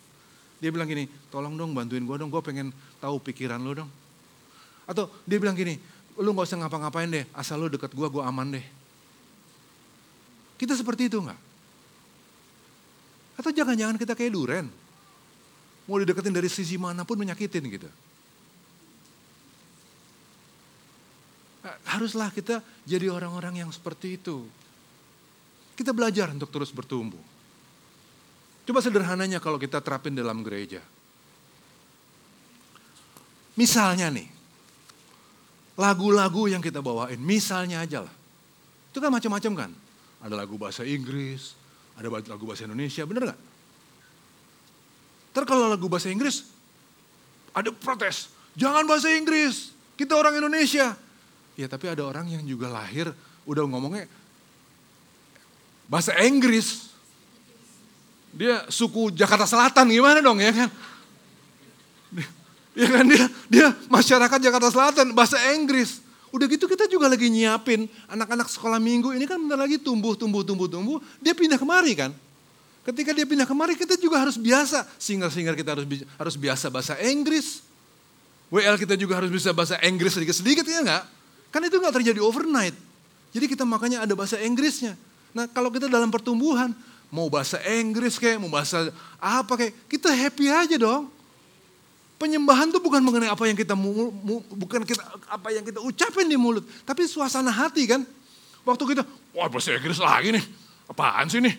Dia 0.59 0.75
bilang 0.75 0.91
gini, 0.91 1.07
tolong 1.31 1.55
dong 1.55 1.71
bantuin 1.71 2.03
gue 2.03 2.17
dong, 2.19 2.31
gue 2.35 2.43
pengen 2.43 2.75
tahu 2.99 3.23
pikiran 3.23 3.63
lo 3.63 3.73
dong. 3.85 3.91
Atau 4.91 5.07
dia 5.23 5.39
bilang 5.39 5.55
gini, 5.55 5.79
lu 6.19 6.35
gak 6.35 6.51
usah 6.51 6.59
ngapa-ngapain 6.59 7.07
deh, 7.07 7.25
asal 7.31 7.63
lu 7.63 7.71
deket 7.71 7.95
gue, 7.95 8.09
gue 8.11 8.23
aman 8.23 8.59
deh. 8.59 8.67
Kita 10.59 10.75
seperti 10.75 11.07
itu 11.07 11.23
nggak? 11.23 11.41
Atau 13.39 13.55
jangan-jangan 13.55 13.95
kita 13.95 14.19
kayak 14.19 14.35
duren, 14.35 14.67
mau 15.87 16.03
dideketin 16.03 16.35
dari 16.35 16.51
sisi 16.51 16.75
mana 16.75 17.07
pun 17.07 17.15
menyakitin 17.23 17.63
gitu. 17.71 17.87
Nah, 21.63 21.75
haruslah 21.95 22.35
kita 22.35 22.59
jadi 22.83 23.15
orang-orang 23.15 23.63
yang 23.63 23.71
seperti 23.71 24.19
itu. 24.19 24.43
Kita 25.79 25.95
belajar 25.95 26.35
untuk 26.35 26.51
terus 26.51 26.75
bertumbuh. 26.75 27.38
Coba 28.69 28.85
sederhananya 28.85 29.41
kalau 29.41 29.57
kita 29.57 29.81
terapin 29.81 30.13
dalam 30.13 30.45
gereja. 30.45 30.85
Misalnya 33.57 34.13
nih, 34.13 34.29
lagu-lagu 35.81 36.53
yang 36.53 36.61
kita 36.61 36.85
bawain, 36.85 37.17
misalnya 37.17 37.81
aja 37.81 38.05
lah. 38.05 38.13
Itu 38.93 39.01
kan 39.01 39.09
macam-macam 39.09 39.53
kan. 39.57 39.71
Ada 40.21 40.37
lagu 40.37 40.61
bahasa 40.61 40.85
Inggris, 40.85 41.57
ada 41.97 42.13
lagu 42.13 42.45
bahasa 42.45 42.69
Indonesia, 42.69 43.09
bener 43.09 43.33
gak? 43.33 43.41
Ntar 45.33 45.45
kalau 45.49 45.73
lagu 45.73 45.89
bahasa 45.89 46.13
Inggris, 46.13 46.45
ada 47.57 47.73
protes. 47.73 48.29
Jangan 48.53 48.85
bahasa 48.85 49.09
Inggris, 49.17 49.73
kita 49.97 50.13
orang 50.13 50.37
Indonesia. 50.37 50.93
Ya 51.57 51.67
tapi 51.73 51.89
ada 51.89 52.05
orang 52.05 52.29
yang 52.29 52.45
juga 52.45 52.69
lahir, 52.69 53.17
udah 53.49 53.65
ngomongnya 53.65 54.05
bahasa 55.89 56.13
Inggris. 56.21 56.88
Dia 58.39 58.63
suku 58.71 59.11
Jakarta 59.11 59.51
Selatan 59.51 59.91
gimana 59.91 60.23
dong 60.23 60.39
ya 60.39 60.55
kan? 60.55 60.71
Ya 62.79 62.87
kan 62.87 63.05
dia 63.11 63.25
dia 63.51 63.67
masyarakat 63.91 64.39
Jakarta 64.39 64.71
Selatan 64.71 65.11
bahasa 65.11 65.35
Inggris. 65.59 65.99
Udah 66.31 66.47
gitu 66.47 66.71
kita 66.71 66.87
juga 66.87 67.11
lagi 67.11 67.27
nyiapin 67.27 67.91
anak-anak 68.07 68.47
sekolah 68.47 68.79
minggu 68.79 69.11
ini 69.11 69.27
kan 69.27 69.43
bentar 69.43 69.59
lagi 69.59 69.83
tumbuh 69.83 70.15
tumbuh 70.15 70.47
tumbuh 70.47 70.71
tumbuh 70.71 71.03
dia 71.19 71.35
pindah 71.35 71.59
kemari 71.59 71.99
kan. 71.99 72.15
Ketika 72.87 73.11
dia 73.11 73.27
pindah 73.27 73.43
kemari 73.43 73.75
kita 73.75 73.99
juga 73.99 74.23
harus 74.23 74.39
biasa 74.39 74.87
singer-singer 75.03 75.59
kita 75.59 75.75
harus 75.75 75.87
harus 76.07 76.35
biasa 76.39 76.71
bahasa 76.71 76.95
Inggris. 77.03 77.67
WL 78.55 78.79
kita 78.79 78.95
juga 78.95 79.19
harus 79.19 79.35
bisa 79.35 79.51
bahasa 79.51 79.75
Inggris 79.83 80.15
sedikit-sedikit 80.15 80.63
ya 80.63 80.87
enggak? 80.87 81.05
Kan 81.51 81.67
itu 81.67 81.77
enggak 81.83 81.99
terjadi 81.99 82.23
overnight. 82.23 82.77
Jadi 83.35 83.45
kita 83.51 83.67
makanya 83.67 84.07
ada 84.07 84.15
bahasa 84.15 84.39
Inggrisnya. 84.39 84.95
Nah 85.35 85.51
kalau 85.51 85.69
kita 85.69 85.91
dalam 85.91 86.09
pertumbuhan, 86.09 86.73
mau 87.09 87.29
bahasa 87.33 87.57
Inggris 87.65 88.21
kayak, 88.21 88.41
mau 88.41 88.53
bahasa 88.53 88.93
apa 89.17 89.53
kayak, 89.57 89.73
kita 89.89 90.13
happy 90.13 90.47
aja 90.53 90.77
dong. 90.77 91.09
Penyembahan 92.19 92.75
tuh 92.75 92.83
bukan 92.83 92.99
mengenai 92.99 93.31
apa 93.31 93.47
yang 93.47 93.55
kita 93.55 93.79
bukan 94.59 94.83
kita 94.83 95.07
apa 95.31 95.55
yang 95.55 95.63
kita 95.63 95.79
ucapin 95.79 96.27
di 96.27 96.35
mulut, 96.35 96.67
tapi 96.83 97.07
suasana 97.07 97.55
hati 97.55 97.87
kan. 97.87 98.03
Waktu 98.67 98.85
kita, 98.91 99.03
wah 99.33 99.47
bahasa 99.47 99.73
Inggris 99.79 100.03
lagi 100.03 100.35
nih, 100.35 100.45
apaan 100.91 101.31
sih 101.31 101.39
nih? 101.39 101.55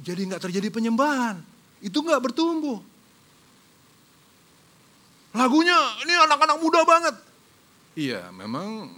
Jadi 0.00 0.20
nggak 0.32 0.42
terjadi 0.48 0.72
penyembahan, 0.72 1.38
itu 1.84 1.94
nggak 2.00 2.24
bertumbuh. 2.24 2.80
Lagunya 5.36 5.76
ini 6.02 6.14
anak-anak 6.14 6.58
muda 6.62 6.80
banget. 6.88 7.14
Iya, 7.94 8.32
memang 8.32 8.90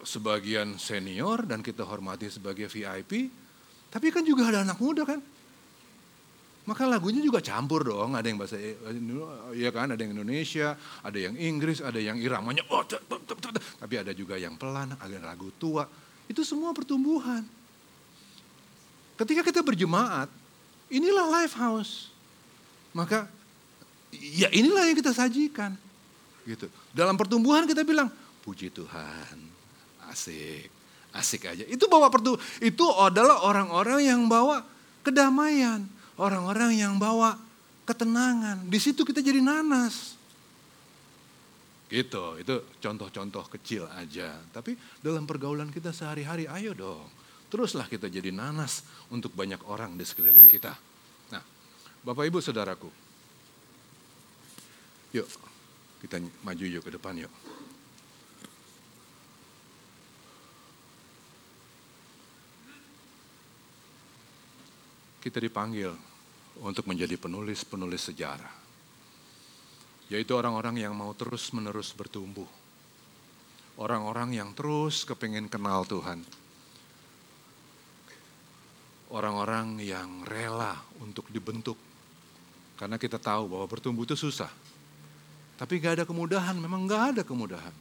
sebagian 0.00 0.80
senior 0.80 1.44
dan 1.44 1.60
kita 1.60 1.84
hormati 1.84 2.32
sebagai 2.32 2.72
VIP, 2.72 3.28
tapi 3.90 4.14
kan 4.14 4.22
juga 4.22 4.46
ada 4.46 4.62
anak 4.62 4.78
muda 4.78 5.02
kan. 5.02 5.18
Maka 6.70 6.86
lagunya 6.86 7.18
juga 7.18 7.42
campur 7.42 7.82
dong, 7.82 8.14
ada 8.14 8.22
yang 8.22 8.38
bahasa 8.38 8.54
ya 9.56 9.70
kan, 9.74 9.90
ada 9.90 10.00
yang 10.06 10.14
Indonesia, 10.14 10.78
ada 11.02 11.18
yang 11.18 11.34
Inggris, 11.34 11.82
ada 11.82 11.98
yang 11.98 12.14
iramanya 12.14 12.62
oh, 12.70 12.86
tapi 12.86 13.94
ada 13.98 14.14
juga 14.14 14.38
yang 14.38 14.54
pelan, 14.54 14.94
ada 14.94 15.18
lagu 15.18 15.50
tua. 15.58 15.88
Itu 16.30 16.46
semua 16.46 16.70
pertumbuhan. 16.70 17.42
Ketika 19.18 19.42
kita 19.42 19.66
berjemaat, 19.66 20.30
inilah 20.94 21.26
life 21.42 21.58
house. 21.58 22.14
Maka 22.94 23.26
ya 24.14 24.46
inilah 24.54 24.86
yang 24.86 24.94
kita 24.94 25.10
sajikan. 25.10 25.74
Gitu. 26.46 26.70
Dalam 26.94 27.18
pertumbuhan 27.18 27.66
kita 27.66 27.82
bilang, 27.82 28.06
puji 28.46 28.70
Tuhan, 28.70 29.36
asik, 30.06 30.70
asik 31.14 31.50
aja. 31.50 31.64
Itu 31.66 31.90
bawa 31.90 32.08
pertu, 32.08 32.38
itu 32.62 32.86
adalah 32.96 33.42
orang-orang 33.42 34.00
yang 34.04 34.20
bawa 34.30 34.62
kedamaian, 35.02 35.84
orang-orang 36.16 36.76
yang 36.76 36.96
bawa 36.96 37.38
ketenangan. 37.88 38.66
Di 38.68 38.78
situ 38.78 39.02
kita 39.02 39.18
jadi 39.24 39.42
nanas. 39.42 40.18
Gitu, 41.90 42.38
itu 42.38 42.54
contoh-contoh 42.78 43.50
kecil 43.58 43.90
aja. 43.98 44.38
Tapi 44.54 44.78
dalam 45.02 45.26
pergaulan 45.26 45.74
kita 45.74 45.90
sehari-hari, 45.90 46.46
ayo 46.46 46.70
dong. 46.70 47.10
Teruslah 47.50 47.90
kita 47.90 48.06
jadi 48.06 48.30
nanas 48.30 48.86
untuk 49.10 49.34
banyak 49.34 49.58
orang 49.66 49.98
di 49.98 50.06
sekeliling 50.06 50.46
kita. 50.46 50.70
Nah, 51.34 51.42
Bapak 52.06 52.30
Ibu 52.30 52.38
Saudaraku, 52.38 53.10
Yuk, 55.10 55.26
kita 56.06 56.22
maju 56.46 56.64
yuk 56.64 56.82
ke 56.86 56.90
depan 56.94 57.18
yuk. 57.18 57.32
Kita 65.20 65.36
dipanggil 65.36 65.92
untuk 66.64 66.88
menjadi 66.88 67.14
penulis-penulis 67.20 68.08
sejarah. 68.08 68.54
Yaitu 70.10 70.32
orang-orang 70.34 70.80
yang 70.80 70.96
mau 70.96 71.12
terus-menerus 71.14 71.94
bertumbuh. 71.94 72.48
Orang-orang 73.78 74.34
yang 74.34 74.50
terus 74.56 75.06
kepingin 75.06 75.46
kenal 75.46 75.86
Tuhan. 75.86 76.24
Orang-orang 79.12 79.78
yang 79.84 80.24
rela 80.26 80.80
untuk 80.98 81.28
dibentuk. 81.28 81.76
Karena 82.74 82.96
kita 82.96 83.20
tahu 83.20 83.52
bahwa 83.52 83.66
bertumbuh 83.68 84.08
itu 84.08 84.16
susah 84.16 84.50
tapi 85.60 85.76
gak 85.76 86.00
ada 86.00 86.04
kemudahan, 86.08 86.56
memang 86.56 86.88
gak 86.88 87.02
ada 87.12 87.22
kemudahan. 87.22 87.74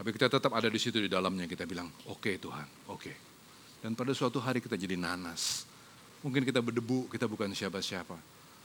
Tapi 0.00 0.08
kita 0.08 0.32
tetap 0.32 0.56
ada 0.56 0.72
di 0.72 0.80
situ 0.80 0.96
di 0.96 1.10
dalamnya, 1.12 1.44
kita 1.44 1.68
bilang, 1.68 1.92
oke 2.08 2.16
okay, 2.16 2.34
Tuhan, 2.40 2.88
oke. 2.88 2.96
Okay. 2.96 3.16
Dan 3.84 3.92
pada 3.92 4.16
suatu 4.16 4.40
hari 4.40 4.64
kita 4.64 4.80
jadi 4.80 4.96
nanas. 4.96 5.68
Mungkin 6.22 6.46
kita 6.46 6.62
berdebu, 6.62 7.10
kita 7.10 7.26
bukan 7.26 7.50
siapa-siapa. 7.50 8.14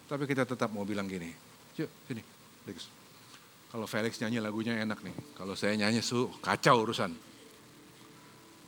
Tapi 0.08 0.24
kita 0.30 0.48
tetap 0.48 0.72
mau 0.72 0.88
bilang 0.88 1.10
gini, 1.10 1.34
yuk 1.76 1.90
sini, 2.08 2.24
Felix. 2.64 2.88
Kalau 3.68 3.84
Felix 3.84 4.16
nyanyi 4.24 4.40
lagunya 4.40 4.80
enak 4.80 5.04
nih, 5.04 5.16
kalau 5.36 5.52
saya 5.58 5.76
nyanyi 5.76 6.00
su 6.00 6.32
kacau 6.40 6.88
urusan. 6.88 7.12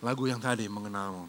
Lagu 0.03 0.23
yang 0.27 0.43
tadi 0.43 0.67
mengenalmu, 0.67 1.27